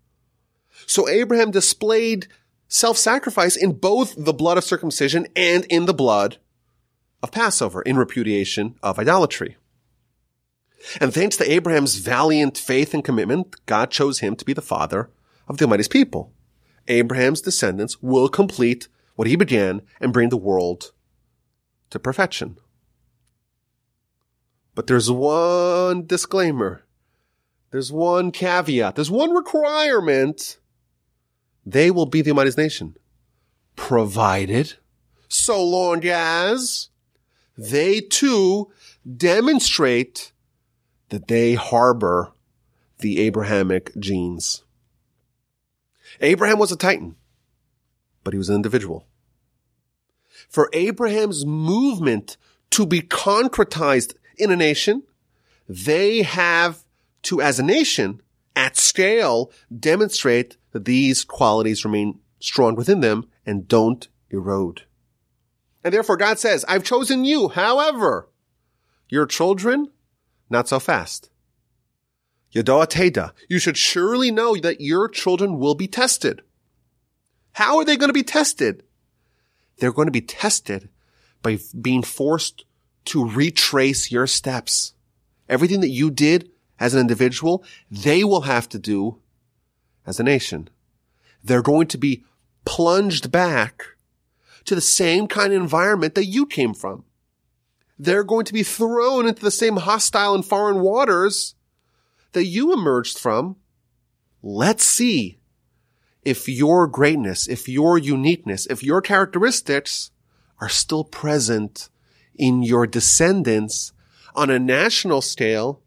So 0.87 1.09
Abraham 1.09 1.51
displayed 1.51 2.29
self-sacrifice 2.71 3.57
in 3.57 3.73
both 3.73 4.15
the 4.17 4.33
blood 4.33 4.57
of 4.57 4.65
circumcision 4.65 5.27
and 5.37 5.67
in 5.67 5.85
the 5.85 5.93
blood 5.93 6.39
of 7.23 7.33
Passover 7.33 7.83
in 7.83 7.99
repudiation 7.99 8.77
of 8.83 8.99
idolatry. 8.99 9.57
And 11.01 11.13
thanks 11.13 11.37
to 11.37 11.51
Abraham's 11.51 11.97
valiant 11.97 12.57
faith 12.57 12.95
and 12.95 13.05
commitment, 13.05 13.57
God 13.67 13.91
chose 13.91 14.21
him 14.21 14.35
to 14.37 14.45
be 14.45 14.55
the 14.55 14.63
father 14.63 15.11
of 15.47 15.59
the 15.59 15.65
Almighty's 15.65 15.89
people. 15.89 16.33
Abraham's 16.89 17.43
descendants 17.43 18.01
will 18.01 18.29
complete 18.29 18.89
what 19.17 19.29
he 19.29 19.37
began 19.37 19.83
and 20.01 20.13
bring 20.13 20.31
the 20.31 20.37
world 20.37 20.93
to 21.91 21.99
perfection. 21.99 22.57
But 24.75 24.87
there's 24.87 25.11
one 25.11 26.07
disclaimer. 26.07 26.85
There's 27.73 27.93
one 27.93 28.31
caveat. 28.31 28.95
There's 28.95 29.11
one 29.11 29.33
requirement. 29.33 30.57
They 31.65 31.91
will 31.91 32.07
be 32.07 32.23
the 32.23 32.31
Almighty's 32.31 32.57
nation. 32.57 32.97
Provided, 33.77 34.75
so 35.29 35.63
long 35.65 36.05
as 36.05 36.89
they 37.57 38.01
too 38.01 38.71
demonstrate 39.17 40.33
that 41.09 41.29
they 41.29 41.55
harbor 41.55 42.33
the 42.99 43.21
Abrahamic 43.21 43.97
genes. 43.99 44.65
Abraham 46.21 46.59
was 46.59 46.73
a 46.73 46.77
titan, 46.77 47.17
but 48.25 48.35
he 48.35 48.39
was 48.39 48.49
an 48.49 48.57
individual. 48.57 49.07
For 50.49 50.69
Abraham's 50.73 51.47
movement 51.47 52.37
to 52.71 52.87
be 52.87 53.01
concretized 53.01 54.15
in 54.37 54.51
a 54.51 54.57
nation, 54.57 55.03
they 55.69 56.23
have 56.23 56.85
to, 57.23 57.41
as 57.41 57.59
a 57.59 57.65
nation, 57.65 58.21
at 58.57 58.77
scale, 58.77 59.53
demonstrate 59.77 60.57
that 60.73 60.85
these 60.85 61.25
qualities 61.25 61.85
remain 61.85 62.21
strong 62.41 62.75
within 62.75 63.01
them 63.01 63.29
and 63.47 63.69
don't 63.69 64.09
erode. 64.31 64.83
And 65.83 65.95
therefore 65.95 66.17
God 66.17 66.39
says, 66.39 66.65
I've 66.69 66.85
chosen 66.85 67.25
you. 67.25 67.49
However, 67.49 68.29
your 69.09 69.27
children, 69.27 69.89
not 70.49 70.69
so 70.69 70.79
fast. 70.79 71.31
Yadoa 72.55 72.89
Teda, 72.89 73.33
you 73.49 73.59
should 73.59 73.77
surely 73.77 74.31
know 74.31 74.57
that 74.57 74.81
your 74.81 75.09
children 75.09 75.59
will 75.59 75.75
be 75.75 75.87
tested. 75.87 76.43
How 77.53 77.79
are 77.79 77.85
they 77.85 77.97
going 77.97 78.09
to 78.09 78.15
be 78.15 78.23
tested? 78.23 78.83
They're 79.79 79.93
going 79.93 80.09
to 80.09 80.13
be 80.13 80.21
tested 80.21 80.89
by 81.43 81.59
being 81.81 82.03
forced 82.03 82.65
to 83.07 83.29
retrace 83.29 84.11
your 84.11 84.27
steps. 84.27 84.95
Everything 85.49 85.81
that 85.81 85.89
you 85.89 86.11
did 86.11 86.51
as 86.81 86.95
an 86.95 87.01
individual, 87.01 87.63
they 87.91 88.25
will 88.25 88.43
have 88.43 88.69
to 88.71 88.79
do 88.79 89.19
as 90.07 90.19
a 90.19 90.25
nation. 90.25 90.69
They're 91.45 91.63
going 91.63 91.87
to 91.89 91.99
be 91.99 92.25
plunged 92.65 93.31
back 93.31 93.85
to 94.65 94.75
the 94.75 94.81
same 94.81 95.29
kind 95.29 95.53
of 95.53 95.61
environment 95.61 96.15
that 96.15 96.27
you 96.27 96.47
came 96.47 96.75
from. 96.75 97.05
They're 97.99 98.25
going 98.25 98.47
to 98.47 98.53
be 98.53 98.63
thrown 98.63 99.27
into 99.27 99.43
the 99.43 99.51
same 99.51 99.77
hostile 99.77 100.35
and 100.35 100.45
foreign 100.45 100.81
waters 100.81 101.55
that 102.33 102.47
you 102.47 102.73
emerged 102.73 103.19
from. 103.19 103.57
Let's 104.43 104.85
see 104.85 105.39
if 106.23 106.49
your 106.49 106.87
greatness, 106.87 107.47
if 107.47 107.69
your 107.69 107.99
uniqueness, 107.99 108.67
if 108.67 108.83
your 108.83 109.03
characteristics 109.03 110.11
are 110.61 110.69
still 110.69 111.05
present 111.05 111.91
in 112.35 112.63
your 112.63 112.87
descendants 112.87 113.93
on 114.35 114.49
a 114.49 114.59
national 114.59 115.21
scale 115.21 115.83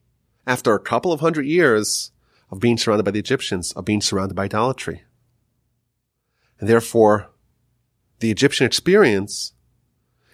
after 0.45 0.73
a 0.73 0.79
couple 0.79 1.11
of 1.11 1.19
hundred 1.19 1.45
years 1.45 2.11
of 2.49 2.59
being 2.59 2.77
surrounded 2.77 3.03
by 3.03 3.11
the 3.11 3.19
Egyptians, 3.19 3.71
of 3.73 3.85
being 3.85 4.01
surrounded 4.01 4.35
by 4.35 4.43
idolatry. 4.43 5.03
And 6.59 6.69
therefore, 6.69 7.31
the 8.19 8.31
Egyptian 8.31 8.65
experience 8.65 9.53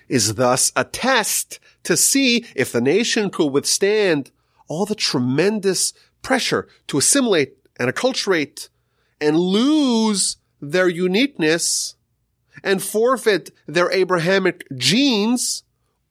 is 0.07 0.35
thus 0.35 0.71
a 0.75 0.83
test 0.83 1.59
to 1.83 1.95
see 1.95 2.45
if 2.55 2.71
the 2.71 2.81
nation 2.81 3.29
could 3.29 3.47
withstand 3.47 4.31
all 4.67 4.85
the 4.85 4.95
tremendous 4.95 5.93
pressure 6.21 6.67
to 6.87 6.97
assimilate 6.97 7.57
and 7.79 7.89
acculturate 7.89 8.69
and 9.21 9.39
lose 9.39 10.37
their 10.61 10.87
uniqueness 10.87 11.95
and 12.63 12.83
forfeit 12.83 13.51
their 13.67 13.91
Abrahamic 13.91 14.65
genes, 14.75 15.63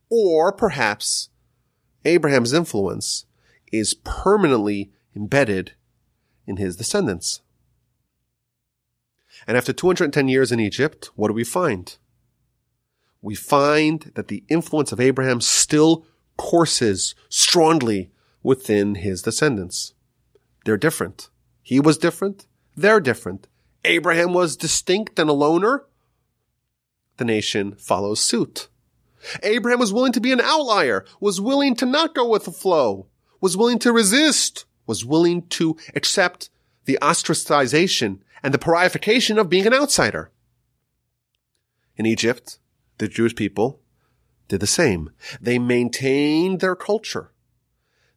or 0.09 0.53
perhaps 0.53 1.29
Abraham's 2.05 2.53
influence 2.53 3.27
is 3.73 3.95
permanently 3.95 4.91
embedded 5.15 5.73
in 6.47 6.57
his 6.57 6.77
descendants. 6.77 7.41
And 9.47 9.57
after 9.57 9.73
210 9.73 10.29
years 10.29 10.51
in 10.51 10.61
Egypt, 10.61 11.11
what 11.15 11.29
do 11.29 11.35
we 11.35 11.45
find? 11.45 11.97
We 13.21 13.35
find 13.35 14.13
that 14.15 14.29
the 14.29 14.45
influence 14.49 14.93
of 14.93 15.01
Abraham 15.01 15.41
still 15.41 16.07
courses 16.37 17.15
strongly 17.29 18.11
within 18.43 18.97
his 18.97 19.23
descendants. 19.23 19.95
They're 20.65 20.77
different. 20.77 21.29
He 21.63 21.81
was 21.81 21.99
different. 21.99 22.47
They're 22.77 23.01
different. 23.01 23.49
Abraham 23.85 24.33
was 24.33 24.57
distinct 24.57 25.19
and 25.19 25.29
a 25.29 25.33
loner. 25.33 25.85
The 27.17 27.25
nation 27.25 27.75
follows 27.77 28.21
suit. 28.21 28.69
Abraham 29.43 29.81
was 29.81 29.93
willing 29.93 30.13
to 30.13 30.21
be 30.21 30.33
an 30.33 30.41
outlier, 30.41 31.05
was 31.21 31.41
willing 31.41 31.75
to 31.77 31.87
not 31.87 32.15
go 32.15 32.29
with 32.29 32.45
the 32.45 32.53
flow, 32.53 33.07
was 33.41 33.57
willing 33.57 33.79
to 33.81 33.93
resist, 33.93 34.65
was 34.87 35.05
willing 35.05 35.43
to 35.49 35.77
accept 35.95 36.51
the 36.85 36.99
ostracization 37.03 38.21
and 38.43 38.55
the 38.55 38.59
parification 38.59 39.39
of 39.39 39.49
being 39.49 39.67
an 39.67 39.75
outsider. 39.75 40.31
In 41.97 42.07
Egypt, 42.07 42.59
the 42.99 43.09
Jewish 43.09 43.35
people 43.35 43.81
did 44.49 44.61
the 44.61 44.67
same. 44.67 45.11
They 45.41 45.59
maintained 45.59 46.61
their 46.61 46.77
culture. 46.77 47.33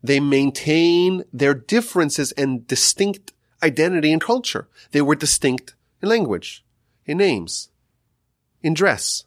They 0.04 0.20
maintained 0.20 1.26
their 1.32 1.54
differences 1.54 2.32
and 2.34 2.66
distinct 2.66 3.34
identity 3.62 4.12
and 4.12 4.22
culture. 4.22 4.68
They 4.92 5.02
were 5.02 5.16
distinct 5.16 5.76
in 6.02 6.10
language, 6.10 6.64
in 7.06 7.18
names, 7.18 7.70
in 8.62 8.74
dress. 8.74 9.26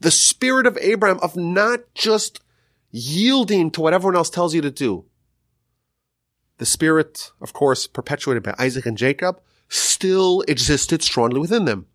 The 0.00 0.10
spirit 0.10 0.66
of 0.66 0.78
Abraham 0.80 1.18
of 1.20 1.36
not 1.36 1.80
just 1.94 2.40
yielding 2.90 3.70
to 3.72 3.80
what 3.80 3.94
everyone 3.94 4.16
else 4.16 4.30
tells 4.30 4.54
you 4.54 4.60
to 4.62 4.70
do. 4.70 5.04
The 6.58 6.66
spirit, 6.66 7.32
of 7.40 7.52
course, 7.52 7.86
perpetuated 7.86 8.42
by 8.42 8.54
Isaac 8.58 8.86
and 8.86 8.96
Jacob, 8.96 9.40
still 9.68 10.42
existed 10.48 11.02
strongly 11.02 11.40
within 11.40 11.64
them. 11.64 11.86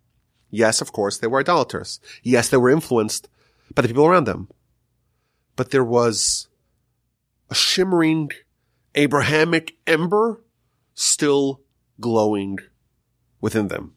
Yes, 0.50 0.80
of 0.80 0.92
course, 0.92 1.18
they 1.18 1.26
were 1.26 1.40
idolaters. 1.40 1.98
Yes, 2.22 2.48
they 2.48 2.58
were 2.58 2.70
influenced 2.70 3.28
by 3.74 3.82
the 3.82 3.88
people 3.88 4.06
around 4.06 4.24
them. 4.24 4.48
But 5.56 5.70
there 5.70 5.84
was 5.84 6.48
a 7.50 7.54
shimmering 7.54 8.30
Abrahamic 8.94 9.76
ember 9.86 10.42
still 10.94 11.62
glowing 12.00 12.58
within 13.40 13.68
them. 13.68 13.94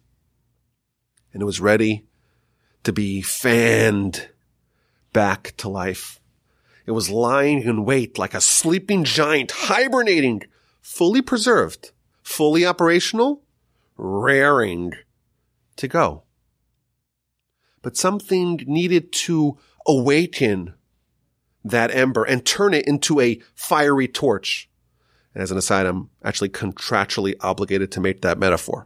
And 1.33 1.41
it 1.41 1.45
was 1.45 1.59
ready 1.59 2.05
to 2.83 2.93
be 2.93 3.21
fanned 3.21 4.29
back 5.11 5.53
to 5.57 5.69
life. 5.69 6.19
It 6.85 6.91
was 6.91 7.09
lying 7.09 7.63
in 7.63 7.83
wait 7.83 8.17
like 8.17 8.33
a 8.33 8.41
sleeping 8.41 9.03
giant, 9.03 9.51
hibernating, 9.51 10.43
fully 10.85 11.19
preserved, 11.19 11.91
fully 12.21 12.63
operational, 12.63 13.41
raring 13.97 14.93
to 15.75 15.87
go. 15.87 16.21
But 17.81 17.97
something 17.97 18.63
needed 18.67 19.11
to 19.11 19.57
awaken 19.87 20.75
that 21.63 21.89
ember 21.89 22.23
and 22.23 22.45
turn 22.45 22.75
it 22.75 22.87
into 22.87 23.19
a 23.19 23.41
fiery 23.55 24.07
torch. 24.07 24.69
And 25.33 25.41
as 25.41 25.49
an 25.49 25.57
aside, 25.57 25.87
I'm 25.87 26.11
actually 26.23 26.49
contractually 26.49 27.33
obligated 27.41 27.91
to 27.93 27.99
make 27.99 28.21
that 28.21 28.37
metaphor. 28.37 28.85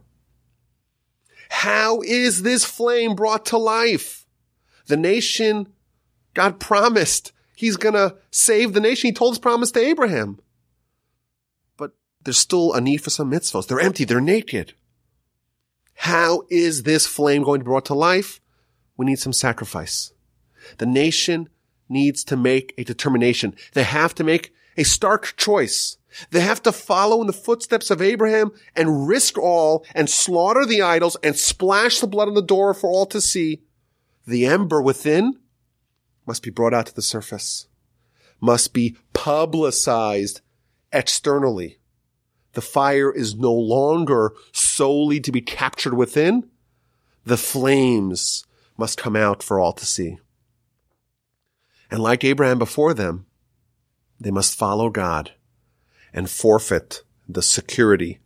How 1.50 2.00
is 2.00 2.42
this 2.42 2.64
flame 2.64 3.14
brought 3.14 3.44
to 3.46 3.58
life? 3.58 4.26
The 4.86 4.96
nation 4.96 5.68
God 6.32 6.58
promised 6.60 7.32
he's 7.54 7.76
going 7.76 7.94
to 7.94 8.16
save 8.30 8.72
the 8.72 8.80
nation. 8.80 9.08
He 9.08 9.12
told 9.12 9.32
his 9.32 9.38
promise 9.38 9.70
to 9.72 9.80
Abraham. 9.80 10.40
There's 12.24 12.38
still 12.38 12.72
a 12.72 12.80
need 12.80 12.98
for 12.98 13.10
some 13.10 13.30
mitzvahs. 13.30 13.66
They're 13.66 13.80
empty. 13.80 14.04
They're 14.04 14.20
naked. 14.20 14.74
How 15.94 16.42
is 16.48 16.82
this 16.82 17.06
flame 17.06 17.42
going 17.42 17.60
to 17.60 17.64
be 17.64 17.68
brought 17.68 17.86
to 17.86 17.94
life? 17.94 18.40
We 18.96 19.06
need 19.06 19.18
some 19.18 19.32
sacrifice. 19.32 20.12
The 20.78 20.86
nation 20.86 21.48
needs 21.88 22.24
to 22.24 22.36
make 22.36 22.72
a 22.78 22.84
determination. 22.84 23.54
They 23.72 23.82
have 23.82 24.14
to 24.16 24.24
make 24.24 24.54
a 24.76 24.84
stark 24.84 25.36
choice. 25.36 25.98
They 26.30 26.40
have 26.40 26.62
to 26.62 26.72
follow 26.72 27.20
in 27.20 27.26
the 27.26 27.32
footsteps 27.32 27.90
of 27.90 28.02
Abraham 28.02 28.52
and 28.74 29.06
risk 29.06 29.38
all 29.38 29.84
and 29.94 30.08
slaughter 30.08 30.64
the 30.64 30.82
idols 30.82 31.16
and 31.22 31.36
splash 31.36 32.00
the 32.00 32.06
blood 32.06 32.28
on 32.28 32.34
the 32.34 32.42
door 32.42 32.74
for 32.74 32.88
all 32.88 33.06
to 33.06 33.20
see. 33.20 33.62
The 34.26 34.46
ember 34.46 34.80
within 34.80 35.38
must 36.26 36.42
be 36.42 36.50
brought 36.50 36.74
out 36.74 36.86
to 36.86 36.94
the 36.94 37.02
surface, 37.02 37.66
must 38.40 38.72
be 38.72 38.96
publicized 39.12 40.40
externally. 40.92 41.79
The 42.52 42.60
fire 42.60 43.12
is 43.12 43.34
no 43.34 43.52
longer 43.52 44.32
solely 44.52 45.20
to 45.20 45.32
be 45.32 45.40
captured 45.40 45.94
within. 45.94 46.48
The 47.24 47.36
flames 47.36 48.44
must 48.76 48.98
come 48.98 49.14
out 49.14 49.42
for 49.42 49.60
all 49.60 49.72
to 49.74 49.86
see. 49.86 50.18
And 51.90 52.00
like 52.00 52.24
Abraham 52.24 52.58
before 52.58 52.94
them, 52.94 53.26
they 54.18 54.30
must 54.30 54.58
follow 54.58 54.90
God 54.90 55.32
and 56.12 56.28
forfeit 56.28 57.02
the 57.28 57.42
security 57.42 58.20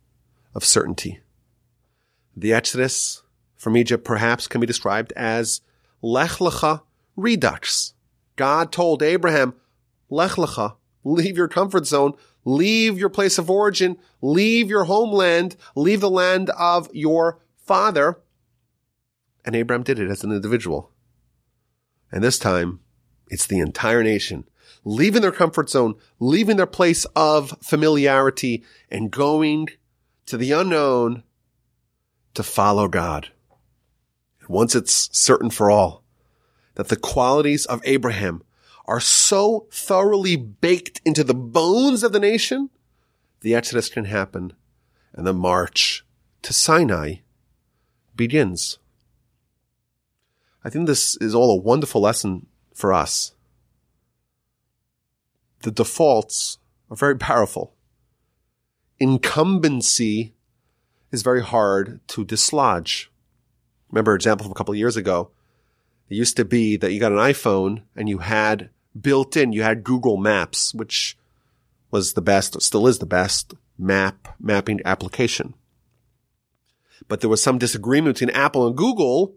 of 0.53 0.63
certainty. 0.63 1.19
The 2.35 2.53
Exodus 2.53 3.23
from 3.55 3.77
Egypt 3.77 4.03
perhaps 4.03 4.47
can 4.47 4.61
be 4.61 4.67
described 4.67 5.13
as 5.15 5.61
Lech 6.01 6.31
Lecha 6.31 6.81
Redux. 7.15 7.93
God 8.35 8.71
told 8.71 9.01
Abraham, 9.01 9.55
Lech 10.09 10.31
Lecha, 10.31 10.75
leave 11.03 11.37
your 11.37 11.47
comfort 11.47 11.85
zone, 11.85 12.13
leave 12.45 12.97
your 12.97 13.09
place 13.09 13.37
of 13.37 13.49
origin, 13.49 13.97
leave 14.21 14.69
your 14.69 14.85
homeland, 14.85 15.57
leave 15.75 15.99
the 15.99 16.09
land 16.09 16.49
of 16.51 16.89
your 16.93 17.39
father. 17.57 18.21
And 19.43 19.55
Abraham 19.55 19.83
did 19.83 19.99
it 19.99 20.09
as 20.09 20.23
an 20.23 20.31
individual. 20.31 20.91
And 22.11 22.23
this 22.23 22.39
time, 22.39 22.79
it's 23.29 23.47
the 23.47 23.59
entire 23.59 24.03
nation 24.03 24.45
leaving 24.85 25.23
their 25.23 25.31
comfort 25.31 25.69
zone, 25.69 25.95
leaving 26.19 26.57
their 26.57 26.65
place 26.67 27.05
of 27.15 27.57
familiarity 27.61 28.63
and 28.89 29.11
going 29.11 29.67
to 30.27 30.37
the 30.37 30.51
unknown 30.51 31.23
to 32.35 32.43
follow 32.43 32.87
God. 32.87 33.29
Once 34.47 34.75
it's 34.75 35.09
certain 35.17 35.49
for 35.49 35.71
all 35.71 36.03
that 36.75 36.89
the 36.89 36.95
qualities 36.95 37.65
of 37.65 37.81
Abraham 37.83 38.43
are 38.85 38.99
so 38.99 39.67
thoroughly 39.71 40.35
baked 40.35 41.01
into 41.03 41.23
the 41.23 41.33
bones 41.33 42.03
of 42.03 42.11
the 42.11 42.19
nation, 42.19 42.69
the 43.41 43.55
Exodus 43.55 43.89
can 43.89 44.05
happen 44.05 44.53
and 45.13 45.25
the 45.25 45.33
march 45.33 46.05
to 46.41 46.53
Sinai 46.53 47.15
begins. 48.15 48.77
I 50.63 50.69
think 50.69 50.87
this 50.87 51.17
is 51.17 51.35
all 51.35 51.51
a 51.51 51.61
wonderful 51.61 52.01
lesson 52.01 52.47
for 52.73 52.93
us. 52.93 53.33
The 55.61 55.71
defaults 55.71 56.59
are 56.89 56.97
very 56.97 57.17
powerful. 57.17 57.73
Incumbency 58.99 60.33
is 61.11 61.23
very 61.23 61.41
hard 61.41 61.99
to 62.09 62.25
dislodge. 62.25 63.11
Remember 63.89 64.11
an 64.11 64.17
example 64.17 64.43
from 64.43 64.51
a 64.51 64.55
couple 64.55 64.75
years 64.75 64.97
ago. 64.97 65.31
It 66.09 66.15
used 66.15 66.37
to 66.37 66.45
be 66.45 66.77
that 66.77 66.91
you 66.91 66.99
got 66.99 67.11
an 67.11 67.17
iPhone 67.17 67.83
and 67.95 68.07
you 68.07 68.19
had 68.19 68.69
built 68.99 69.35
in, 69.35 69.53
you 69.53 69.63
had 69.63 69.83
Google 69.83 70.17
Maps, 70.17 70.73
which 70.73 71.17
was 71.91 72.13
the 72.13 72.21
best, 72.21 72.61
still 72.61 72.87
is 72.87 72.99
the 72.99 73.05
best 73.05 73.53
map 73.77 74.35
mapping 74.39 74.81
application. 74.85 75.53
But 77.07 77.21
there 77.21 77.29
was 77.29 77.43
some 77.43 77.57
disagreement 77.57 78.15
between 78.15 78.35
Apple 78.35 78.67
and 78.67 78.75
Google 78.75 79.35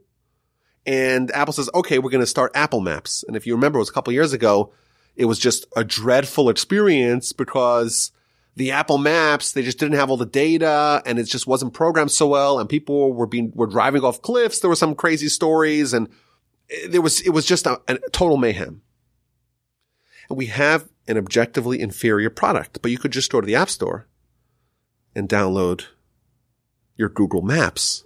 and 0.88 1.30
Apple 1.32 1.52
says, 1.52 1.68
okay, 1.74 1.98
we're 1.98 2.08
going 2.08 2.22
to 2.22 2.26
start 2.26 2.52
Apple 2.54 2.80
Maps. 2.80 3.22
And 3.28 3.36
if 3.36 3.46
you 3.46 3.54
remember, 3.54 3.78
it 3.78 3.80
was 3.80 3.90
a 3.90 3.92
couple 3.92 4.10
years 4.12 4.32
ago, 4.32 4.72
it 5.16 5.26
was 5.26 5.38
just 5.38 5.66
a 5.76 5.84
dreadful 5.84 6.48
experience 6.48 7.34
because 7.34 8.10
the 8.56 8.70
Apple 8.70 8.96
Maps, 8.96 9.52
they 9.52 9.62
just 9.62 9.78
didn't 9.78 9.98
have 9.98 10.08
all 10.08 10.16
the 10.16 10.24
data 10.24 11.02
and 11.04 11.18
it 11.18 11.24
just 11.24 11.46
wasn't 11.46 11.74
programmed 11.74 12.10
so 12.10 12.28
well. 12.28 12.58
And 12.58 12.70
people 12.70 13.12
were 13.12 13.26
being, 13.26 13.52
were 13.54 13.66
driving 13.66 14.02
off 14.02 14.22
cliffs. 14.22 14.60
There 14.60 14.70
were 14.70 14.76
some 14.76 14.94
crazy 14.94 15.28
stories 15.28 15.92
and 15.92 16.08
there 16.88 17.02
was, 17.02 17.20
it 17.20 17.30
was 17.30 17.44
just 17.44 17.66
a, 17.66 17.78
a 17.86 17.98
total 18.10 18.38
mayhem. 18.38 18.80
And 20.28 20.38
we 20.38 20.46
have 20.46 20.88
an 21.06 21.16
objectively 21.16 21.80
inferior 21.80 22.30
product, 22.30 22.80
but 22.82 22.90
you 22.90 22.98
could 22.98 23.12
just 23.12 23.32
go 23.32 23.40
to 23.40 23.46
the 23.46 23.56
app 23.56 23.70
store 23.70 24.06
and 25.14 25.28
download 25.28 25.86
your 26.96 27.08
Google 27.08 27.42
Maps. 27.42 28.04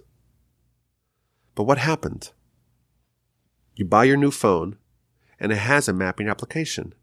But 1.55 1.63
what 1.63 1.77
happened? 1.77 2.31
You 3.75 3.85
buy 3.85 4.05
your 4.05 4.17
new 4.17 4.31
phone 4.31 4.77
and 5.39 5.51
it 5.51 5.57
has 5.57 5.87
a 5.87 5.93
mapping 5.93 6.29
application. 6.29 6.93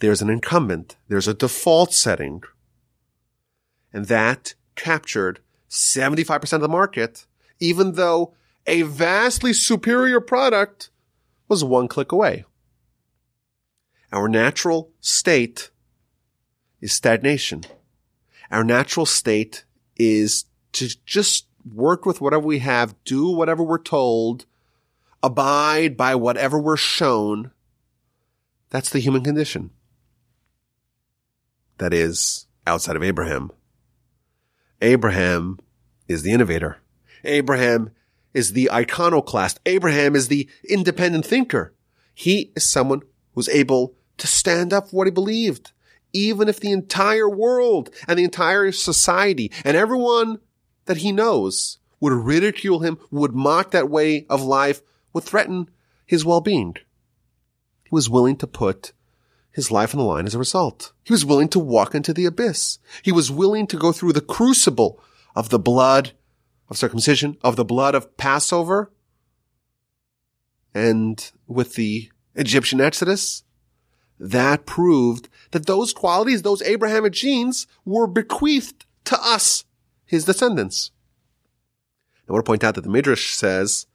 There's 0.00 0.22
an 0.22 0.30
incumbent. 0.30 0.96
There's 1.08 1.28
a 1.28 1.34
default 1.34 1.92
setting. 1.92 2.42
And 3.92 4.06
that 4.06 4.54
captured 4.76 5.40
75% 5.68 6.52
of 6.52 6.60
the 6.60 6.68
market, 6.68 7.26
even 7.58 7.92
though 7.92 8.34
a 8.66 8.82
vastly 8.82 9.52
superior 9.52 10.20
product 10.20 10.90
was 11.48 11.64
one 11.64 11.88
click 11.88 12.12
away. 12.12 12.44
Our 14.12 14.28
natural 14.28 14.90
state 15.00 15.70
is 16.80 16.92
stagnation. 16.92 17.64
Our 18.50 18.64
natural 18.64 19.06
state 19.06 19.64
is 19.96 20.44
to 20.72 20.88
just 21.04 21.46
work 21.74 22.06
with 22.06 22.20
whatever 22.20 22.46
we 22.46 22.60
have, 22.60 22.94
do 23.04 23.28
whatever 23.28 23.62
we're 23.62 23.78
told, 23.78 24.46
abide 25.22 25.96
by 25.96 26.14
whatever 26.14 26.58
we're 26.58 26.76
shown. 26.76 27.50
That's 28.70 28.90
the 28.90 29.00
human 29.00 29.22
condition. 29.22 29.70
That 31.78 31.92
is 31.92 32.46
outside 32.66 32.96
of 32.96 33.02
Abraham. 33.02 33.50
Abraham 34.80 35.58
is 36.06 36.22
the 36.22 36.32
innovator. 36.32 36.78
Abraham 37.24 37.90
is 38.32 38.52
the 38.52 38.70
iconoclast. 38.70 39.58
Abraham 39.66 40.14
is 40.14 40.28
the 40.28 40.48
independent 40.68 41.26
thinker. 41.26 41.74
He 42.14 42.52
is 42.56 42.64
someone 42.64 43.02
who's 43.34 43.48
able 43.48 43.94
to 44.18 44.26
stand 44.26 44.72
up 44.72 44.88
for 44.88 44.96
what 44.96 45.06
he 45.06 45.10
believed, 45.10 45.72
even 46.12 46.48
if 46.48 46.60
the 46.60 46.72
entire 46.72 47.28
world 47.28 47.90
and 48.06 48.18
the 48.18 48.24
entire 48.24 48.70
society 48.72 49.50
and 49.64 49.76
everyone 49.76 50.38
that 50.84 50.98
he 50.98 51.12
knows 51.12 51.78
would 52.00 52.12
ridicule 52.12 52.80
him, 52.80 52.98
would 53.10 53.34
mock 53.34 53.70
that 53.72 53.90
way 53.90 54.24
of 54.28 54.42
life, 54.42 54.82
would 55.12 55.24
threaten 55.24 55.68
his 56.06 56.24
well-being. 56.24 56.74
He 57.84 57.90
was 57.90 58.08
willing 58.08 58.36
to 58.36 58.46
put 58.46 58.92
his 59.50 59.70
life 59.70 59.94
on 59.94 59.98
the 59.98 60.04
line 60.04 60.26
as 60.26 60.34
a 60.34 60.38
result. 60.38 60.92
He 61.02 61.12
was 61.12 61.24
willing 61.24 61.48
to 61.48 61.58
walk 61.58 61.94
into 61.94 62.12
the 62.12 62.26
abyss. 62.26 62.78
He 63.02 63.10
was 63.10 63.30
willing 63.30 63.66
to 63.66 63.76
go 63.76 63.92
through 63.92 64.12
the 64.12 64.20
crucible 64.20 65.02
of 65.34 65.48
the 65.48 65.58
blood 65.58 66.12
of 66.68 66.76
circumcision, 66.76 67.36
of 67.42 67.56
the 67.56 67.64
blood 67.64 67.94
of 67.94 68.16
Passover, 68.16 68.92
and 70.74 71.32
with 71.46 71.74
the 71.74 72.10
Egyptian 72.34 72.80
Exodus, 72.80 73.42
that 74.18 74.66
proved 74.66 75.28
that 75.52 75.66
those 75.66 75.92
qualities, 75.92 76.42
those 76.42 76.62
Abrahamic 76.62 77.12
genes 77.12 77.66
were 77.84 78.06
bequeathed 78.06 78.84
to 79.04 79.18
us, 79.22 79.64
his 80.04 80.24
descendants. 80.24 80.90
I 82.28 82.32
want 82.32 82.44
to 82.44 82.48
point 82.48 82.64
out 82.64 82.74
that 82.74 82.82
the 82.82 82.90
Midrash 82.90 83.30
says 83.30 83.86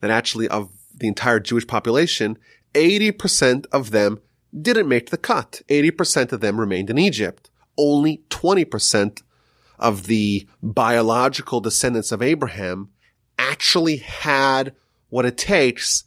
that 0.00 0.10
actually 0.10 0.48
of 0.48 0.70
the 0.94 1.08
entire 1.08 1.40
Jewish 1.40 1.66
population, 1.66 2.38
80% 2.74 3.66
of 3.72 3.90
them 3.90 4.20
didn't 4.58 4.88
make 4.88 5.10
the 5.10 5.16
cut. 5.16 5.62
80% 5.68 6.32
of 6.32 6.40
them 6.40 6.60
remained 6.60 6.90
in 6.90 6.98
Egypt. 6.98 7.50
Only 7.76 8.22
20% 8.30 9.22
of 9.78 10.06
the 10.06 10.46
biological 10.62 11.60
descendants 11.60 12.12
of 12.12 12.20
Abraham 12.20 12.90
actually 13.38 13.98
had 13.98 14.74
what 15.08 15.24
it 15.24 15.38
takes 15.38 16.04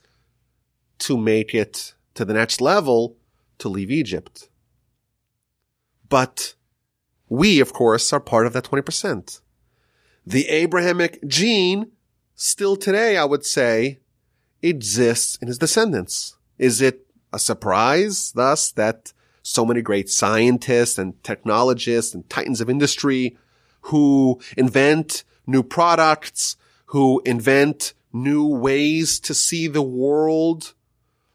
to 1.00 1.18
make 1.18 1.56
it 1.56 1.94
to 2.14 2.26
the 2.26 2.34
next 2.34 2.62
level 2.62 3.16
to 3.62 3.70
leave 3.70 3.92
Egypt. 3.92 4.50
But 6.10 6.56
we, 7.30 7.60
of 7.60 7.74
course, 7.74 8.12
are 8.12 8.20
part 8.20 8.46
of 8.46 8.54
that 8.54 8.66
20%. 8.66 9.40
The 10.26 10.48
Abrahamic 10.50 11.26
gene 11.26 11.92
still 12.36 12.76
today, 12.76 13.18
I 13.18 13.26
would 13.26 13.46
say, 13.46 14.00
exists 14.62 15.38
in 15.42 15.48
his 15.48 15.58
descendants. 15.58 16.36
Is 16.58 16.82
it 16.82 17.08
a 17.32 17.40
surprise 17.40 18.34
thus 18.34 18.72
that 18.74 19.14
so 19.44 19.66
many 19.66 19.82
great 19.82 20.10
scientists 20.10 20.98
and 20.98 21.24
technologists 21.24 22.14
and 22.14 22.30
titans 22.30 22.62
of 22.62 22.70
industry 22.70 23.38
who 23.86 24.40
invent 24.58 25.24
new 25.48 25.64
products, 25.64 26.58
who 26.88 27.22
invent 27.26 27.94
new 28.14 28.46
ways 28.46 29.20
to 29.22 29.34
see 29.34 29.68
the 29.68 29.82
world, 29.82 30.74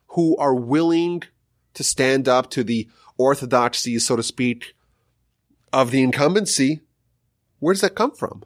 who 0.09 0.37
are 0.37 0.55
willing 0.55 1.23
to 1.77 1.85
stand 1.85 2.29
up 2.29 2.51
to 2.51 2.65
the 2.65 2.89
orthodoxy, 3.17 3.99
so 3.99 4.17
to 4.17 4.23
speak, 4.23 4.75
of 5.73 5.91
the 5.91 6.03
incumbency, 6.03 6.81
where 7.59 7.75
does 7.75 7.83
that 7.83 7.95
come 7.95 8.12
from? 8.12 8.43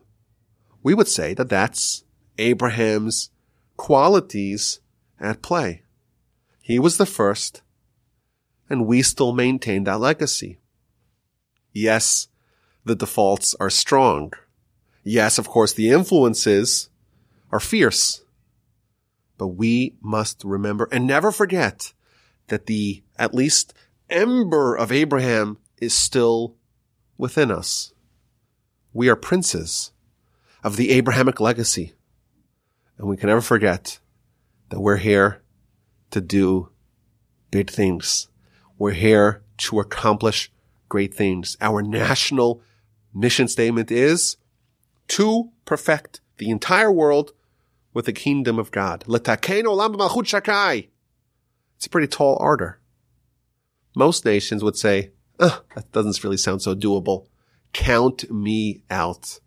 We 0.82 0.94
would 0.94 1.08
say 1.08 1.34
that 1.34 1.48
that's 1.48 2.04
Abraham's 2.38 3.30
qualities 3.76 4.80
at 5.18 5.42
play. 5.42 5.82
He 6.60 6.78
was 6.78 6.96
the 6.96 7.06
first, 7.06 7.62
and 8.68 8.86
we 8.86 9.02
still 9.02 9.32
maintain 9.32 9.84
that 9.84 10.00
legacy. 10.00 10.58
Yes, 11.72 12.28
the 12.84 12.94
defaults 12.94 13.54
are 13.60 13.70
strong. 13.70 14.32
Yes, 15.02 15.38
of 15.38 15.48
course, 15.48 15.72
the 15.72 15.90
influences 15.90 16.88
are 17.50 17.60
fierce. 17.60 18.22
But 19.38 19.48
we 19.48 19.96
must 20.00 20.44
remember 20.44 20.88
and 20.92 21.06
never 21.06 21.32
forget 21.32 21.92
that 22.50 22.66
the 22.66 23.02
at 23.16 23.34
least 23.34 23.74
ember 24.08 24.76
of 24.76 24.92
Abraham 24.92 25.58
is 25.78 25.94
still 25.94 26.54
within 27.16 27.50
us. 27.50 27.92
We 28.92 29.08
are 29.08 29.16
princes 29.16 29.92
of 30.62 30.76
the 30.76 30.90
Abrahamic 30.90 31.40
legacy. 31.40 31.94
And 32.98 33.08
we 33.08 33.16
can 33.16 33.28
never 33.28 33.40
forget 33.40 33.98
that 34.68 34.80
we're 34.80 34.98
here 34.98 35.42
to 36.10 36.20
do 36.20 36.68
big 37.50 37.70
things. 37.70 38.28
We're 38.78 38.92
here 38.92 39.42
to 39.58 39.80
accomplish 39.80 40.52
great 40.88 41.14
things. 41.14 41.56
Our 41.60 41.82
national 41.82 42.62
mission 43.14 43.48
statement 43.48 43.90
is 43.90 44.36
to 45.08 45.50
perfect 45.64 46.20
the 46.38 46.50
entire 46.50 46.92
world 46.92 47.32
with 47.92 48.06
the 48.06 48.12
kingdom 48.12 48.58
of 48.58 48.70
God. 48.70 49.04
It's 51.80 51.86
a 51.86 51.90
pretty 51.90 52.08
tall 52.08 52.36
order. 52.38 52.78
most 53.96 54.26
nations 54.26 54.62
would 54.62 54.76
say, 54.76 55.12
oh, 55.38 55.62
that 55.74 55.90
doesn't 55.92 56.22
really 56.22 56.36
sound 56.36 56.60
so 56.60 56.74
doable. 56.74 57.28
Count 57.72 58.30
me 58.30 58.82
out. 58.90 59.40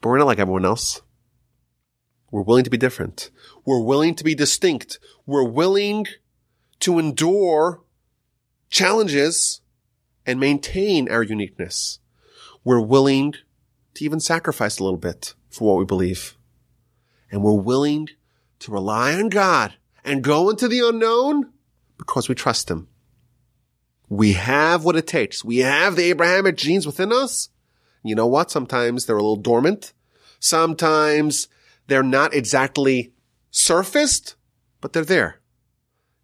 But 0.00 0.08
we're 0.08 0.16
not 0.16 0.28
like 0.28 0.38
everyone 0.38 0.64
else. 0.64 1.02
We're 2.30 2.40
willing 2.40 2.64
to 2.64 2.70
be 2.70 2.78
different. 2.78 3.30
We're 3.66 3.82
willing 3.82 4.14
to 4.14 4.24
be 4.24 4.34
distinct. 4.34 4.98
We're 5.26 5.44
willing 5.44 6.06
to 6.80 6.98
endure 6.98 7.82
challenges 8.70 9.60
and 10.24 10.40
maintain 10.40 11.06
our 11.10 11.22
uniqueness. 11.22 11.98
We're 12.64 12.80
willing 12.80 13.34
to 13.92 14.04
even 14.06 14.20
sacrifice 14.20 14.78
a 14.78 14.84
little 14.84 14.96
bit 14.96 15.34
for 15.50 15.68
what 15.68 15.78
we 15.78 15.84
believe. 15.84 16.38
And 17.30 17.42
we're 17.42 17.52
willing 17.52 18.08
to 18.60 18.72
rely 18.72 19.12
on 19.12 19.28
God 19.28 19.74
and 20.06 20.22
go 20.22 20.48
into 20.48 20.68
the 20.68 20.88
unknown 20.88 21.52
because 21.98 22.28
we 22.28 22.34
trust 22.34 22.70
Him. 22.70 22.88
We 24.08 24.34
have 24.34 24.84
what 24.84 24.96
it 24.96 25.08
takes. 25.08 25.44
We 25.44 25.58
have 25.58 25.96
the 25.96 26.04
Abrahamic 26.04 26.56
genes 26.56 26.86
within 26.86 27.12
us. 27.12 27.50
You 28.04 28.14
know 28.14 28.28
what? 28.28 28.50
Sometimes 28.50 29.04
they're 29.04 29.16
a 29.16 29.22
little 29.22 29.36
dormant. 29.36 29.92
Sometimes 30.38 31.48
they're 31.88 32.04
not 32.04 32.32
exactly 32.32 33.12
surfaced, 33.50 34.36
but 34.80 34.92
they're 34.92 35.04
there. 35.04 35.40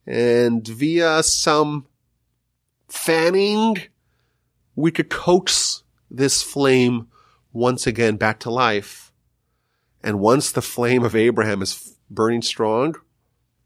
And 0.06 0.66
via 0.66 1.24
some 1.24 1.86
fanning, 2.88 3.78
we 4.76 4.92
could 4.92 5.10
coax 5.10 5.82
this 6.08 6.42
flame 6.42 7.08
once 7.52 7.86
again 7.86 8.16
back 8.16 8.38
to 8.40 8.50
life. 8.50 9.12
And 10.04 10.20
once 10.20 10.52
the 10.52 10.62
flame 10.62 11.04
of 11.04 11.16
Abraham 11.16 11.62
is 11.62 11.96
burning 12.10 12.42
strong, 12.42 12.94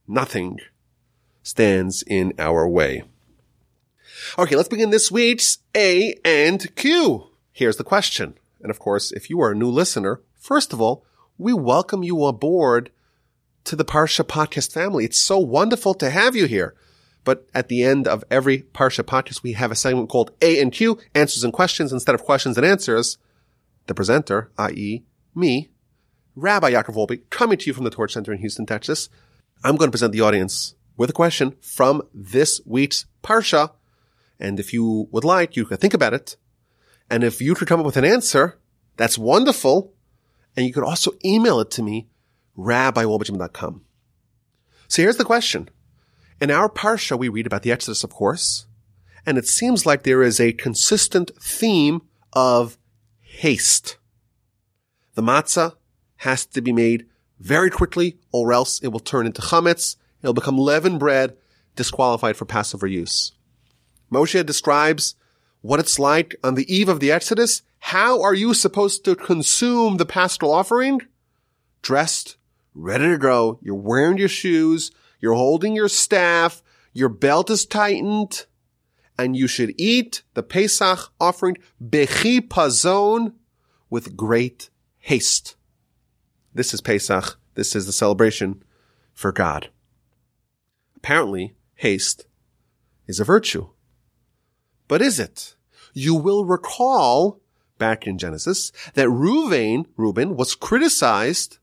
nothing 0.09 0.59
stands 1.43 2.03
in 2.07 2.33
our 2.39 2.69
way. 2.69 3.05
Okay, 4.39 4.57
let's 4.57 4.69
begin 4.69 4.91
this 4.91 5.11
week's 5.11 5.59
A 5.75 6.15
and 6.25 6.75
Q. 6.75 7.29
Here's 7.53 7.77
the 7.77 7.85
question. 7.85 8.39
And 8.61 8.71
of 8.71 8.79
course, 8.79 9.13
if 9.13 9.31
you 9.31 9.41
are 9.41 9.53
a 9.53 9.57
new 9.57 9.71
listener, 9.71 10.21
first 10.35 10.73
of 10.73 10.81
all, 10.81 11.05
we 11.39 11.53
welcome 11.53 12.03
you 12.03 12.25
aboard 12.25 12.91
to 13.65 13.77
the 13.77 13.85
Parsha 13.85 14.25
podcast 14.25 14.73
family. 14.73 15.05
It's 15.05 15.19
so 15.19 15.39
wonderful 15.39 15.95
to 15.95 16.11
have 16.11 16.35
you 16.35 16.47
here. 16.47 16.75
But 17.25 17.47
at 17.53 17.69
the 17.69 17.83
end 17.83 18.07
of 18.07 18.25
every 18.31 18.63
Parsha 18.63 19.03
podcast, 19.03 19.43
we 19.43 19.53
have 19.53 19.73
a 19.73 19.75
segment 19.75 20.09
called 20.09 20.31
A 20.41 20.61
and 20.61 20.73
Q, 20.73 20.99
answers 21.15 21.45
and 21.45 21.53
questions 21.53 21.93
instead 21.93 22.15
of 22.15 22.23
questions 22.23 22.57
and 22.57 22.65
answers. 22.65 23.19
The 23.87 23.95
presenter, 23.95 24.51
i.e. 24.59 25.05
me, 25.35 25.71
Rabbi 26.37 26.71
Yaakov 26.73 26.95
Wolbe, 26.95 27.29
coming 27.31 27.59
to 27.59 27.67
you 27.67 27.75
from 27.75 27.85
the 27.85 27.91
TORCH 27.91 28.13
Center 28.13 28.33
in 28.33 28.39
Houston, 28.39 28.67
Texas. 28.67 29.09
I'm 29.65 29.77
going 29.77 29.89
to 29.89 29.93
present 29.93 30.13
the 30.13 30.21
audience 30.21 30.75
with 30.97 31.11
a 31.11 31.15
question 31.15 31.55
from 31.61 32.03
this 32.13 32.61
week's 32.65 33.07
Parsha. 33.23 33.73
And 34.39 34.61
if 34.61 34.73
you 34.73 35.09
would 35.11 35.25
like, 35.25 35.57
you 35.57 35.65
could 35.65 35.81
think 35.81 35.95
about 35.95 36.15
it. 36.15 36.37
And 37.11 37.25
if 37.25 37.41
you 37.41 37.55
could 37.55 37.69
come 37.69 37.81
up 37.81 37.87
with 37.87 37.97
an 37.97 38.05
answer, 38.05 38.59
that's 38.97 39.19
wonderful. 39.19 39.93
And 40.57 40.67
you 40.67 40.73
could 40.73 40.85
also 40.85 41.13
email 41.25 41.61
it 41.61 41.71
to 41.73 41.83
me, 41.83 42.09
rabbiwolbajim.com. 42.57 43.83
So 44.89 45.03
here's 45.03 45.17
the 45.17 45.25
question. 45.25 45.69
In 46.41 46.51
our 46.51 46.69
parsha, 46.69 47.19
we 47.19 47.29
read 47.29 47.47
about 47.47 47.63
the 47.63 47.73
Exodus, 47.73 48.05
of 48.05 48.11
course, 48.11 48.67
and 49.25 49.39
it 49.39 49.47
seems 49.47 49.87
like 49.87 50.03
there 50.03 50.23
is 50.23 50.39
a 50.39 50.53
consistent 50.53 51.31
theme 51.41 52.03
of 52.33 52.79
haste. 53.21 53.97
The 55.15 55.23
matzah 55.23 55.77
has 56.19 56.47
to 56.47 56.61
be 56.61 56.73
made 56.73 57.07
very 57.39 57.71
quickly, 57.71 58.19
or 58.33 58.53
else 58.53 58.81
it 58.81 58.89
will 58.89 59.01
turn 59.01 59.27
into 59.27 59.43
chametz. 59.43 59.97
It'll 60.23 60.35
become 60.35 60.59
leavened 60.59 60.99
bread, 60.99 61.37
disqualified 61.75 62.37
for 62.37 62.45
Passover 62.45 62.87
use. 62.87 63.33
Moshe 64.13 64.45
describes 64.47 65.15
what 65.61 65.81
it's 65.81 65.99
like 65.99 66.37
on 66.45 66.55
the 66.55 66.73
eve 66.73 66.89
of 66.89 67.01
the 67.01 67.11
Exodus 67.11 67.63
how 67.87 68.21
are 68.21 68.35
you 68.35 68.53
supposed 68.53 69.05
to 69.05 69.15
consume 69.15 69.97
the 69.97 70.05
paschal 70.05 70.53
offering? 70.53 71.03
Dressed, 71.83 72.37
ready 72.75 73.07
to 73.07 73.17
go. 73.17 73.61
You're 73.63 73.77
wearing 73.77 74.19
your 74.19 74.29
shoes. 74.29 74.91
You're 75.21 75.35
holding 75.35 75.77
your 75.77 75.89
staff. 75.89 76.65
Your 76.93 77.09
belt 77.09 77.49
is 77.49 77.65
tightened. 77.65 78.47
And 79.17 79.37
you 79.37 79.47
should 79.47 79.73
eat 79.79 80.25
the 80.35 80.43
Pesach 80.43 81.13
offering 81.21 81.59
bechipazon 81.81 83.35
with 83.89 84.17
great 84.17 84.69
haste. 84.99 85.55
This 86.57 86.73
is 86.73 86.81
Pesach. 86.81 87.39
This 87.55 87.77
is 87.77 87.85
the 87.85 87.93
celebration 87.93 88.65
for 89.13 89.31
God. 89.31 89.69
Apparently, 90.97 91.55
haste 91.75 92.27
is 93.07 93.21
a 93.21 93.25
virtue. 93.25 93.69
But 94.89 95.03
is 95.03 95.21
it? 95.21 95.55
You 95.93 96.15
will 96.15 96.47
recall 96.47 97.43
back 97.77 98.07
in 98.07 98.17
Genesis 98.17 98.73
that 98.95 99.09
Reuven, 99.09 99.85
Reuben 99.99 100.35
was 100.35 100.55
criticized 100.55 101.59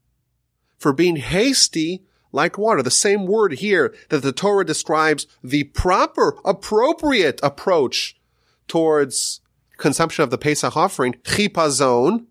for 0.78 0.94
being 0.94 1.16
hasty 1.16 2.04
like 2.32 2.60
water. 2.60 2.84
The 2.84 2.92
same 2.92 3.26
word 3.26 3.54
here 3.54 3.96
that 4.10 4.22
the 4.22 4.32
Torah 4.32 4.64
describes 4.64 5.26
the 5.44 5.64
proper, 5.64 6.38
appropriate 6.46 7.40
approach 7.42 8.16
towards 8.68 9.42
consumption 9.78 10.24
of 10.24 10.30
the 10.30 10.38
Pesach 10.38 10.78
offering, 10.78 11.14
chipazon. 11.24 12.28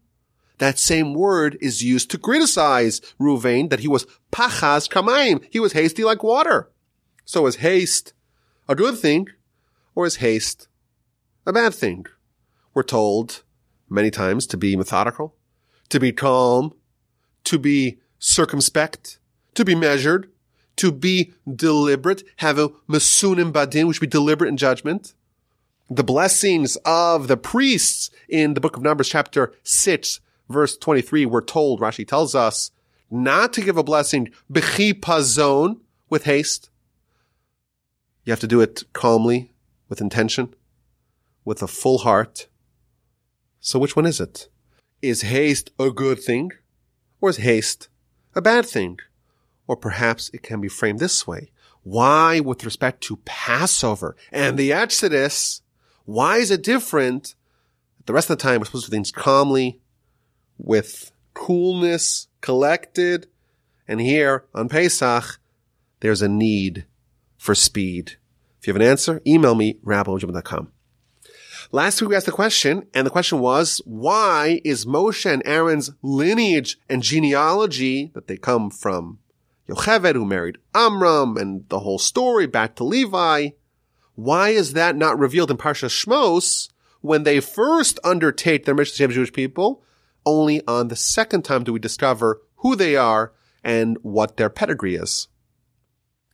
That 0.63 0.79
same 0.79 1.13
word 1.13 1.59
is 1.61 1.83
used 1.83 2.09
to 2.13 2.19
criticize 2.19 3.01
Reuven 3.19 3.69
that 3.71 3.81
he 3.81 3.89
was 3.89 4.07
pachas 4.31 4.89
kamaim. 4.89 5.43
He 5.51 5.59
was 5.59 5.73
hasty 5.73 6.05
like 6.05 6.23
water. 6.23 6.71
So 7.25 7.49
is 7.49 7.57
haste 7.57 8.13
a 8.69 8.77
good 8.77 8.97
thing 8.97 9.27
or 9.97 10.07
is 10.07 10.19
haste 10.19 10.69
a 11.45 11.53
bad 11.53 11.75
thing? 11.75 12.07
We're 12.75 12.85
told 12.85 13.43
many 13.91 14.09
times 14.13 14.47
to 14.47 14.57
be 14.57 14.77
methodical, 14.77 15.35
to 15.89 15.99
be 15.99 16.13
calm, 16.13 16.75
to 17.43 17.59
be 17.59 17.99
circumspect, 18.21 19.19
to 19.55 19.65
be 19.65 19.75
measured, 19.75 20.31
to 20.77 20.93
be 20.93 21.33
deliberate, 21.53 22.23
have 22.37 22.61
a 22.61 22.69
masunim 22.89 23.51
badin, 23.51 23.89
which 23.89 24.01
be 24.01 24.07
deliberate 24.07 24.49
in 24.49 24.57
judgment. 24.57 25.15
The 25.91 26.05
blessings 26.05 26.77
of 26.85 27.27
the 27.27 27.37
priests 27.37 28.11
in 28.29 28.55
the 28.55 28.61
book 28.61 28.77
of 28.77 28.85
Numbers 28.85 29.09
chapter 29.09 29.53
6 29.65 30.21
verse 30.49 30.77
23 30.77 31.27
we're 31.27 31.41
told, 31.41 31.81
Rashi 31.81 32.07
tells 32.07 32.35
us, 32.35 32.71
not 33.11 33.53
to 33.53 33.61
give 33.61 33.77
a 33.77 33.83
blessing 33.83 34.31
bechipazon 34.51 35.81
with 36.09 36.25
haste. 36.25 36.71
You 38.25 38.33
have 38.33 38.41
to 38.41 38.47
do 38.47 38.61
it 38.61 38.85
calmly, 38.93 39.53
with 39.89 40.01
intention, 40.01 40.55
with 41.45 41.63
a 41.63 41.67
full 41.67 41.99
heart, 41.99 42.49
so 43.65 43.79
which 43.79 43.95
one 43.95 44.07
is 44.07 44.21
it? 44.21 44.49
Is 45.03 45.23
haste 45.23 45.71
a 45.79 45.91
good 45.91 46.21
thing? 46.21 46.51
Or 47.21 47.31
is 47.31 47.37
haste 47.37 47.89
a 48.35 48.43
bad 48.43 48.67
thing? 48.67 48.99
Or 49.69 49.77
perhaps 49.77 50.31
it 50.35 50.43
can 50.43 50.61
be 50.61 50.69
framed 50.69 50.99
this 50.99 51.27
way. 51.29 51.53
Why, 51.85 52.41
with 52.41 52.65
respect 52.65 53.03
to 53.03 53.19
Passover 53.25 54.17
and 54.33 54.59
the 54.59 54.73
Exodus, 54.73 55.63
why 56.05 56.39
is 56.39 56.51
it 56.51 56.65
different? 56.65 57.37
The 58.07 58.13
rest 58.13 58.31
of 58.31 58.39
the 58.39 58.43
time, 58.43 58.61
we're 58.61 58.65
supposed 58.65 58.87
to 58.87 58.91
do 58.91 58.97
things 58.97 59.13
calmly, 59.13 59.81
with 60.63 61.13
coolness, 61.35 62.29
collected. 62.41 63.27
And 63.87 64.01
here 64.01 64.45
on 64.55 64.69
Pesach, 64.69 65.39
there's 66.01 66.23
a 66.23 66.29
need 66.29 66.87
for 67.37 67.55
speed. 67.55 68.17
If 68.61 68.67
you 68.67 68.73
have 68.73 68.81
an 68.81 68.87
answer, 68.87 69.21
email 69.27 69.55
me, 69.55 69.79
rabbi.com. 69.83 70.73
Last 71.75 72.01
week 72.01 72.11
we 72.11 72.17
asked 72.17 72.27
the 72.27 72.33
question, 72.33 72.87
and 72.93 73.07
the 73.07 73.11
question 73.11 73.41
was, 73.41 73.81
why 73.85 74.61
is 74.63 74.85
Moshe 74.85 75.25
and 75.25 75.43
Aaron's 75.45 75.91
lineage 76.03 76.79
and 76.89 77.03
genealogy 77.03 78.11
that 78.15 78.27
they 78.27 78.37
come 78.37 78.71
from 78.71 79.19
Yocheved, 79.69 80.15
who 80.15 80.27
married 80.27 80.59
Amram, 80.75 81.37
and 81.37 81.69
the 81.71 81.81
whole 81.81 81.99
story 81.99 82.47
back 82.47 82.77
to 82.77 82.85
Levi, 82.85 83.51
why 84.15 84.51
is 84.51 84.75
that 84.75 84.97
not 84.97 85.19
revealed 85.19 85.51
in 85.51 85.57
Parsha 85.57 85.89
Shmos 85.89 86.69
when 87.01 87.23
they 87.23 87.41
first 87.41 87.99
undertake 88.05 88.65
their 88.65 88.75
mission 88.75 88.93
to 88.93 88.97
save 88.99 89.11
Jewish 89.13 89.33
people? 89.33 89.83
Only 90.25 90.67
on 90.67 90.89
the 90.89 90.97
second 90.97 91.43
time 91.43 91.65
do 91.65 91.73
we 91.73 91.79
discover 91.79 92.41
who 92.57 92.77
they 92.77 92.97
are 92.97 93.33
and 93.65 93.99
what 94.03 94.37
their 94.37 94.51
pedigree 94.51 94.97
is. 94.97 95.29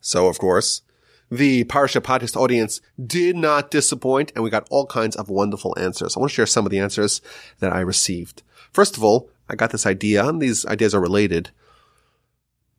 So, 0.01 0.29
of 0.29 0.39
course, 0.39 0.83
the 1.31 1.65
Parsha 1.65 2.01
podcast 2.01 2.37
audience 2.37 2.81
did 3.05 3.37
not 3.37 3.71
disappoint 3.71 4.33
and 4.35 4.43
we 4.43 4.51
got 4.51 4.67
all 4.71 4.87
kinds 4.87 5.17
of 5.17 5.29
wonderful 5.29 5.75
answers. 5.79 6.17
I 6.17 6.21
want 6.21 6.31
to 6.31 6.35
share 6.35 6.47
some 6.47 6.65
of 6.65 6.71
the 6.71 6.79
answers 6.79 7.21
that 7.59 7.73
I 7.73 7.81
received. 7.81 8.43
First 8.73 8.97
of 8.97 9.05
all, 9.05 9.31
I 9.49 9.55
got 9.55 9.71
this 9.71 9.87
idea 9.87 10.27
and 10.27 10.41
these 10.41 10.65
ideas 10.67 10.95
are 10.95 11.01
related. 11.01 11.51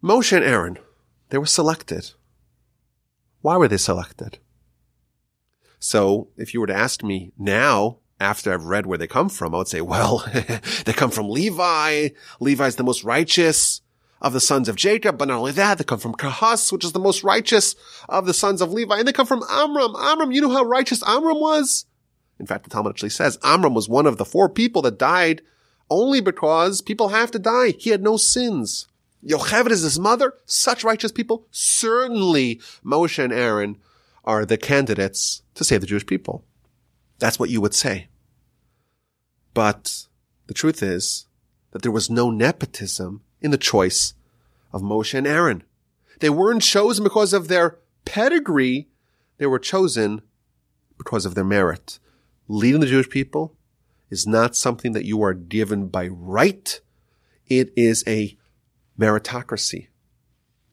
Moshe 0.04 0.36
and 0.36 0.46
Aaron, 0.46 0.78
they 1.30 1.38
were 1.38 1.46
selected. 1.46 2.12
Why 3.42 3.58
were 3.58 3.68
they 3.68 3.78
selected? 3.78 4.40
So 5.80 6.30
if 6.38 6.54
you 6.54 6.60
were 6.60 6.68
to 6.68 6.76
ask 6.76 7.04
me 7.04 7.32
now, 7.38 8.00
after 8.20 8.54
I've 8.54 8.66
read 8.66 8.86
where 8.86 8.98
they 8.98 9.08
come 9.08 9.30
from, 9.30 9.56
I 9.56 9.60
would 9.60 9.68
say, 9.68 9.82
well, 9.82 10.26
they 10.86 10.94
come 10.94 11.12
from 11.12 11.30
Levi. 11.30 12.10
Levi's 12.40 12.76
the 12.76 12.84
most 12.84 13.04
righteous 13.04 13.82
of 14.22 14.34
the 14.34 14.40
sons 14.40 14.68
of 14.68 14.76
Jacob, 14.76 15.18
but 15.18 15.30
not 15.30 15.38
only 15.38 15.54
that, 15.54 15.78
they 15.78 15.84
come 15.84 16.00
from 16.00 16.16
Kahas, 16.16 16.72
which 16.72 16.84
is 16.84 16.92
the 16.92 17.00
most 17.00 17.24
righteous 17.24 17.76
of 18.10 18.26
the 18.26 18.34
sons 18.34 18.62
of 18.62 18.74
Levi, 18.74 18.98
and 18.98 19.08
they 19.08 19.14
come 19.14 19.26
from 19.26 19.44
Amram. 19.50 19.96
Amram, 19.98 20.32
you 20.32 20.42
know 20.42 20.50
how 20.50 20.64
righteous 20.64 21.02
Amram 21.08 21.40
was? 21.40 21.86
In 22.40 22.46
fact, 22.46 22.64
the 22.64 22.70
Talmud 22.70 22.92
actually 22.92 23.10
says 23.10 23.38
Amram 23.44 23.74
was 23.74 23.90
one 23.90 24.06
of 24.06 24.18
the 24.18 24.26
four 24.26 24.50
people 24.50 24.82
that 24.84 24.98
died 24.98 25.42
only 25.90 26.22
because 26.22 26.82
people 26.82 27.10
have 27.10 27.32
to 27.32 27.40
die. 27.40 27.74
He 27.78 27.90
had 27.90 28.02
no 28.02 28.18
sins. 28.18 28.88
Yocheved 29.26 29.72
is 29.72 29.82
his 29.82 30.00
mother. 30.00 30.34
Such 30.46 30.84
righteous 30.84 31.12
people. 31.12 31.46
Certainly 31.52 32.62
Moshe 32.86 33.22
and 33.22 33.34
Aaron 33.34 33.78
are 34.24 34.46
the 34.46 34.58
candidates 34.58 35.42
to 35.56 35.64
save 35.64 35.82
the 35.82 35.88
Jewish 35.88 36.06
people. 36.06 36.46
That's 37.20 37.38
what 37.38 37.50
you 37.50 37.62
would 37.62 37.74
say. 37.74 38.08
But 39.54 40.08
the 40.48 40.54
truth 40.54 40.82
is 40.82 41.28
that 41.72 41.82
there 41.82 41.92
was 41.92 42.10
no 42.10 42.32
nepotism 42.32 43.22
in 43.42 43.52
the 43.52 43.58
choice 43.58 44.14
of 44.72 44.82
Moshe 44.82 45.14
and 45.14 45.28
Aaron. 45.28 45.64
They 46.20 46.30
weren't 46.30 46.62
chosen 46.62 47.04
because 47.04 47.34
of 47.34 47.48
their 47.48 47.78
pedigree. 48.06 48.88
They 49.38 49.46
were 49.46 49.60
chosen 49.60 50.22
because 50.98 51.26
of 51.26 51.36
their 51.36 51.44
merit. 51.44 52.00
Leading 52.48 52.82
the 52.82 52.88
Jewish 52.88 53.10
people 53.10 53.56
is 54.10 54.26
not 54.26 54.56
something 54.56 54.94
that 54.94 55.06
you 55.06 55.22
are 55.24 55.34
given 55.34 55.88
by 55.88 56.08
right. 56.08 56.80
It 57.48 57.72
is 57.76 58.04
a 58.08 58.38
meritocracy. 58.98 59.88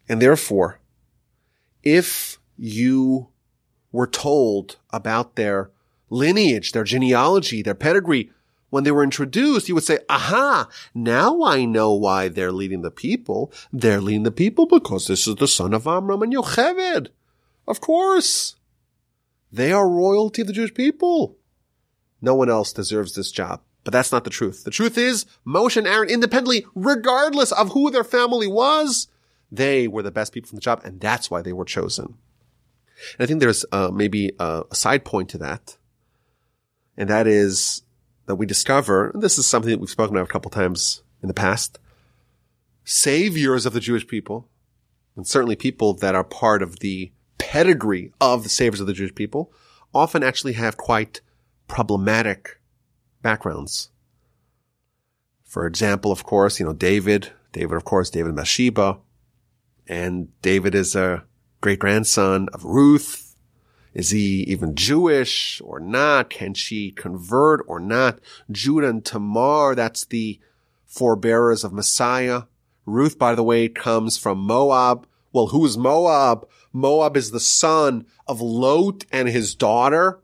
And 0.09 0.23
therefore, 0.23 0.81
if 1.83 2.39
you 2.57 3.29
were 3.93 4.07
told 4.07 4.77
about 4.91 5.37
their 5.37 5.71
lineage, 6.11 6.73
their 6.73 6.85
genealogy, 6.85 7.63
their 7.63 7.75
pedigree, 7.75 8.31
when 8.71 8.85
they 8.85 8.91
were 8.91 9.05
introduced, 9.05 9.69
you 9.69 9.75
would 9.75 9.85
say, 9.85 9.99
aha, 10.09 10.69
now 10.95 11.43
I 11.43 11.65
know 11.65 11.95
why 11.95 12.29
they're 12.29 12.53
leading 12.53 12.83
the 12.83 12.91
people. 12.91 13.53
They're 13.73 14.01
leading 14.01 14.25
the 14.25 14.31
people 14.33 14.67
because 14.67 15.07
this 15.07 15.27
is 15.27 15.37
the 15.37 15.49
son 15.49 15.73
of 15.73 15.87
Amram 15.87 16.23
and 16.23 16.33
Yocheved. 16.35 17.09
Of 17.67 17.81
course. 17.81 18.57
They 19.53 19.73
are 19.73 19.89
royalty 19.89 20.43
of 20.43 20.49
the 20.49 20.53
Jewish 20.53 20.75
people. 20.75 21.37
No 22.21 22.35
one 22.35 22.51
else 22.51 22.73
deserves 22.73 23.15
this 23.15 23.31
job. 23.31 23.63
But 23.85 23.93
that's 23.93 24.11
not 24.11 24.25
the 24.25 24.31
truth. 24.31 24.65
The 24.65 24.73
truth 24.73 24.99
is 24.99 25.27
Moshe 25.47 25.77
and 25.77 25.87
Aaron 25.87 26.11
independently, 26.11 26.67
regardless 26.75 27.53
of 27.53 27.71
who 27.71 27.91
their 27.91 28.03
family 28.03 28.49
was, 28.49 29.07
they 29.51 29.87
were 29.87 30.03
the 30.03 30.11
best 30.11 30.33
people 30.33 30.49
from 30.49 30.57
the 30.57 30.61
job 30.63 30.81
and 30.85 31.01
that's 31.01 31.31
why 31.31 31.41
they 31.41 31.53
were 31.53 31.65
chosen. 31.65 32.17
And 33.17 33.21
I 33.21 33.27
think 33.27 33.39
there's 33.39 33.65
uh, 33.71 33.91
maybe 33.93 34.33
a, 34.41 34.65
a 34.71 34.75
side 34.75 35.05
point 35.05 35.29
to 35.31 35.39
that. 35.39 35.77
And 36.97 37.11
that 37.11 37.27
is 37.27 37.83
that 38.27 38.37
we 38.37 38.47
discover, 38.47 39.11
and 39.11 39.23
this 39.23 39.39
is 39.39 39.47
something 39.47 39.71
that 39.71 39.81
we've 39.81 39.91
spoken 39.91 40.17
about 40.17 40.29
a 40.29 40.33
couple 40.33 40.51
times 40.51 41.03
in 41.23 41.29
the 41.29 41.35
past, 41.35 41.79
saviors 42.85 43.67
of 43.67 43.73
the 43.73 43.81
Jewish 43.81 44.07
people, 44.07 44.49
and 45.17 45.27
certainly 45.27 45.57
people 45.57 45.95
that 45.95 46.15
are 46.15 46.25
part 46.25 46.63
of 46.63 46.81
the 46.81 47.13
pedigree 47.39 48.13
of 48.21 48.43
the 48.43 48.49
saviors 48.49 48.81
of 48.81 48.87
the 48.87 48.93
Jewish 48.93 49.15
people, 49.15 49.53
often 49.95 50.23
actually 50.23 50.55
have 50.55 50.77
quite 50.77 51.21
problematic 51.69 52.61
backgrounds. 53.23 53.91
For 55.45 55.67
example, 55.67 56.13
of 56.13 56.25
course, 56.25 56.61
you 56.61 56.67
know, 56.67 56.73
David, 56.73 57.33
David, 57.53 57.77
of 57.77 57.85
course, 57.85 58.11
David 58.11 58.37
Bathsheba, 58.37 58.99
and 59.87 60.29
David 60.43 60.75
is 60.75 60.95
a 60.95 61.25
great 61.61 61.79
grandson 61.79 62.49
of 62.53 62.65
Ruth, 62.65 63.26
is 63.97 64.11
he 64.11 64.43
even 64.43 64.75
Jewish 64.75 65.63
or 65.65 65.81
not? 65.81 66.29
Can 66.29 66.53
she 66.53 66.91
convert 66.91 67.65
or 67.67 67.81
not? 67.81 68.19
Judah 68.51 68.91
and 68.91 69.03
Tamar, 69.03 69.75
that's 69.75 70.05
the 70.05 70.39
forebearers 70.85 71.65
of 71.65 71.73
Messiah. 71.73 72.43
Ruth, 72.85 73.19
by 73.19 73.35
the 73.35 73.43
way, 73.43 73.71
comes 73.71 74.19
from 74.19 74.37
Moab. 74.37 75.07
Well, 75.33 75.47
who 75.47 75.65
is 75.65 75.79
Moab? 75.79 76.47
Moab 76.75 77.17
is 77.17 77.31
the 77.31 77.41
son 77.41 78.05
of 78.27 78.43
Lot 78.43 79.07
and 79.11 79.31
his 79.31 79.55
daughter. 79.55 80.21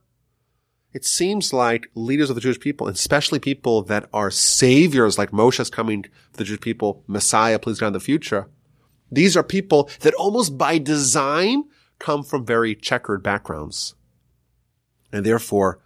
It 0.92 1.06
seems 1.06 1.54
like 1.54 1.88
leaders 1.94 2.28
of 2.28 2.34
the 2.34 2.42
Jewish 2.42 2.60
people, 2.60 2.88
especially 2.88 3.38
people 3.38 3.80
that 3.84 4.06
are 4.12 4.30
saviors 4.30 5.16
like 5.16 5.32
Moshe's 5.32 5.70
coming 5.70 6.02
to 6.02 6.10
the 6.34 6.44
Jewish 6.44 6.60
people, 6.60 7.04
Messiah, 7.06 7.58
please 7.58 7.80
God 7.80 7.86
in 7.86 7.92
the 7.94 8.00
future. 8.00 8.50
These 9.10 9.34
are 9.34 9.42
people 9.42 9.88
that 10.00 10.12
almost 10.12 10.58
by 10.58 10.76
design 10.76 11.64
come 12.02 12.22
from 12.22 12.44
very 12.44 12.74
checkered 12.74 13.22
backgrounds. 13.22 13.94
And 15.12 15.24
therefore, 15.24 15.80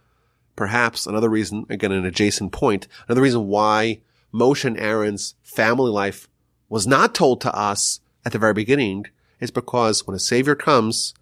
perhaps 0.55 1.05
another 1.05 1.29
reason, 1.29 1.65
again, 1.69 1.91
an 1.91 2.05
adjacent 2.05 2.51
point, 2.51 2.87
another 3.07 3.21
reason 3.21 3.47
why 3.47 4.01
Moshe 4.33 4.65
and 4.65 4.79
Aaron's 4.79 5.35
family 5.43 5.91
life 5.91 6.27
was 6.69 6.87
not 6.87 7.15
told 7.15 7.39
to 7.41 7.55
us 7.55 8.01
at 8.25 8.31
the 8.31 8.39
very 8.39 8.53
beginning 8.53 9.05
is 9.39 9.51
because 9.51 10.05
when 10.05 10.15
a 10.15 10.19
savior 10.19 10.55
comes, 10.55 11.13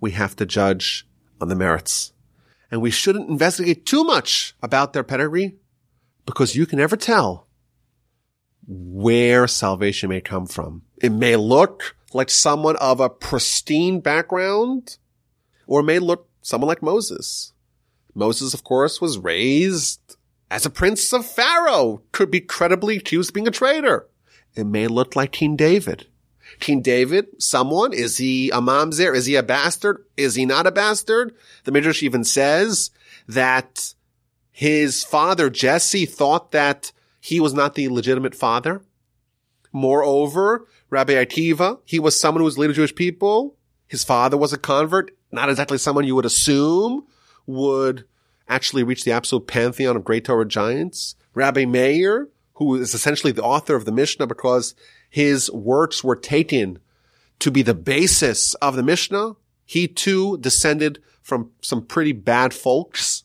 we 0.00 0.12
have 0.12 0.36
to 0.36 0.46
judge 0.46 1.06
on 1.40 1.48
the 1.48 1.56
merits. 1.56 2.12
And 2.70 2.80
we 2.80 2.90
shouldn't 2.90 3.28
investigate 3.28 3.84
too 3.84 4.04
much 4.04 4.54
about 4.62 4.92
their 4.92 5.04
pedigree 5.04 5.56
because 6.26 6.56
you 6.56 6.66
can 6.66 6.78
never 6.78 6.96
tell 6.96 7.46
where 8.66 9.46
salvation 9.46 10.08
may 10.08 10.20
come 10.20 10.46
from. 10.46 10.82
It 11.02 11.12
may 11.12 11.36
look 11.36 11.96
like 12.14 12.30
someone 12.30 12.76
of 12.76 13.00
a 13.00 13.10
pristine 13.10 14.00
background, 14.00 14.96
or 15.66 15.82
may 15.82 15.98
look 15.98 16.28
someone 16.40 16.68
like 16.68 16.82
Moses. 16.82 17.52
Moses, 18.14 18.54
of 18.54 18.64
course, 18.64 19.00
was 19.00 19.18
raised 19.18 20.00
as 20.50 20.64
a 20.64 20.70
prince 20.70 21.12
of 21.12 21.26
Pharaoh, 21.26 22.02
could 22.12 22.30
be 22.30 22.40
credibly 22.40 22.96
accused 22.96 23.30
of 23.30 23.34
being 23.34 23.48
a 23.48 23.50
traitor. 23.50 24.08
It 24.54 24.64
may 24.64 24.86
look 24.86 25.16
like 25.16 25.32
King 25.32 25.56
David. 25.56 26.06
King 26.60 26.80
David, 26.80 27.26
someone, 27.42 27.92
is 27.92 28.18
he 28.18 28.50
a 28.50 28.60
mamzer? 28.60 29.14
Is 29.14 29.26
he 29.26 29.34
a 29.34 29.42
bastard? 29.42 30.04
Is 30.16 30.36
he 30.36 30.46
not 30.46 30.66
a 30.66 30.70
bastard? 30.70 31.34
The 31.64 31.72
Midrash 31.72 32.02
even 32.02 32.22
says 32.22 32.90
that 33.26 33.94
his 34.52 35.02
father, 35.02 35.50
Jesse, 35.50 36.06
thought 36.06 36.52
that 36.52 36.92
he 37.20 37.40
was 37.40 37.54
not 37.54 37.74
the 37.74 37.88
legitimate 37.88 38.34
father. 38.34 38.82
Moreover, 39.72 40.68
Rabbi 40.94 41.14
Akiva, 41.14 41.80
he 41.84 41.98
was 41.98 42.18
someone 42.18 42.40
who 42.40 42.44
was 42.44 42.56
leader 42.56 42.70
of 42.70 42.76
Jewish 42.76 42.94
people. 42.94 43.56
His 43.88 44.04
father 44.04 44.36
was 44.36 44.52
a 44.52 44.58
convert, 44.58 45.10
not 45.32 45.48
exactly 45.48 45.76
someone 45.76 46.04
you 46.04 46.14
would 46.14 46.24
assume 46.24 47.04
would 47.46 48.04
actually 48.48 48.84
reach 48.84 49.02
the 49.02 49.10
absolute 49.10 49.48
pantheon 49.48 49.96
of 49.96 50.04
great 50.04 50.24
Torah 50.24 50.46
giants. 50.46 51.16
Rabbi 51.34 51.64
Meir, 51.64 52.28
who 52.54 52.76
is 52.76 52.94
essentially 52.94 53.32
the 53.32 53.42
author 53.42 53.74
of 53.74 53.86
the 53.86 53.90
Mishnah 53.90 54.28
because 54.28 54.76
his 55.10 55.50
works 55.50 56.04
were 56.04 56.14
taken 56.14 56.78
to 57.40 57.50
be 57.50 57.62
the 57.62 57.74
basis 57.74 58.54
of 58.54 58.76
the 58.76 58.84
Mishnah. 58.84 59.34
He 59.64 59.88
too 59.88 60.38
descended 60.38 61.02
from 61.22 61.50
some 61.60 61.84
pretty 61.84 62.12
bad 62.12 62.54
folks. 62.54 63.24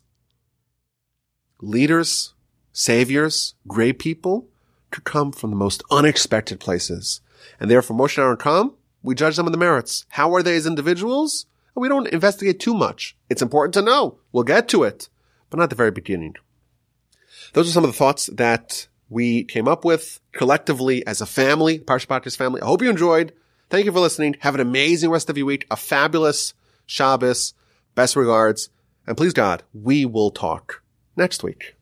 Leaders, 1.61 2.34
saviors, 2.74 3.53
great 3.67 3.99
people 3.99 4.47
could 4.89 5.03
come 5.03 5.32
from 5.32 5.51
the 5.51 5.55
most 5.55 5.84
unexpected 5.91 6.59
places. 6.59 7.22
And 7.59 7.69
therefore, 7.69 7.97
Moshe 7.97 8.17
Aaron 8.17 8.37
come, 8.37 8.75
we 9.03 9.15
judge 9.15 9.35
them 9.35 9.45
on 9.45 9.51
the 9.51 9.57
merits. 9.57 10.05
How 10.09 10.33
are 10.35 10.43
they 10.43 10.55
as 10.55 10.65
individuals? 10.65 11.45
We 11.75 11.87
don't 11.87 12.07
investigate 12.07 12.59
too 12.59 12.73
much. 12.73 13.15
It's 13.29 13.41
important 13.41 13.73
to 13.75 13.81
know. 13.81 14.17
We'll 14.31 14.43
get 14.43 14.67
to 14.69 14.83
it, 14.83 15.07
but 15.49 15.57
not 15.57 15.69
the 15.69 15.75
very 15.75 15.91
beginning. 15.91 16.35
Those 17.53 17.69
are 17.69 17.71
some 17.71 17.83
of 17.83 17.89
the 17.89 17.97
thoughts 17.97 18.27
that 18.33 18.87
we 19.09 19.43
came 19.45 19.67
up 19.67 19.85
with 19.85 20.19
collectively 20.33 21.05
as 21.07 21.21
a 21.21 21.25
family, 21.25 21.79
Parsha 21.79 22.35
family. 22.35 22.61
I 22.61 22.65
hope 22.65 22.81
you 22.81 22.89
enjoyed. 22.89 23.33
Thank 23.69 23.85
you 23.85 23.91
for 23.91 23.99
listening. 23.99 24.35
Have 24.39 24.55
an 24.55 24.61
amazing 24.61 25.09
rest 25.09 25.29
of 25.29 25.37
your 25.37 25.45
week, 25.45 25.65
a 25.71 25.75
fabulous 25.75 26.53
Shabbos. 26.85 27.53
Best 27.95 28.15
regards. 28.15 28.69
And 29.07 29.17
please 29.17 29.33
God, 29.33 29.63
we 29.73 30.05
will 30.05 30.31
talk 30.31 30.83
next 31.15 31.43
week. 31.43 31.78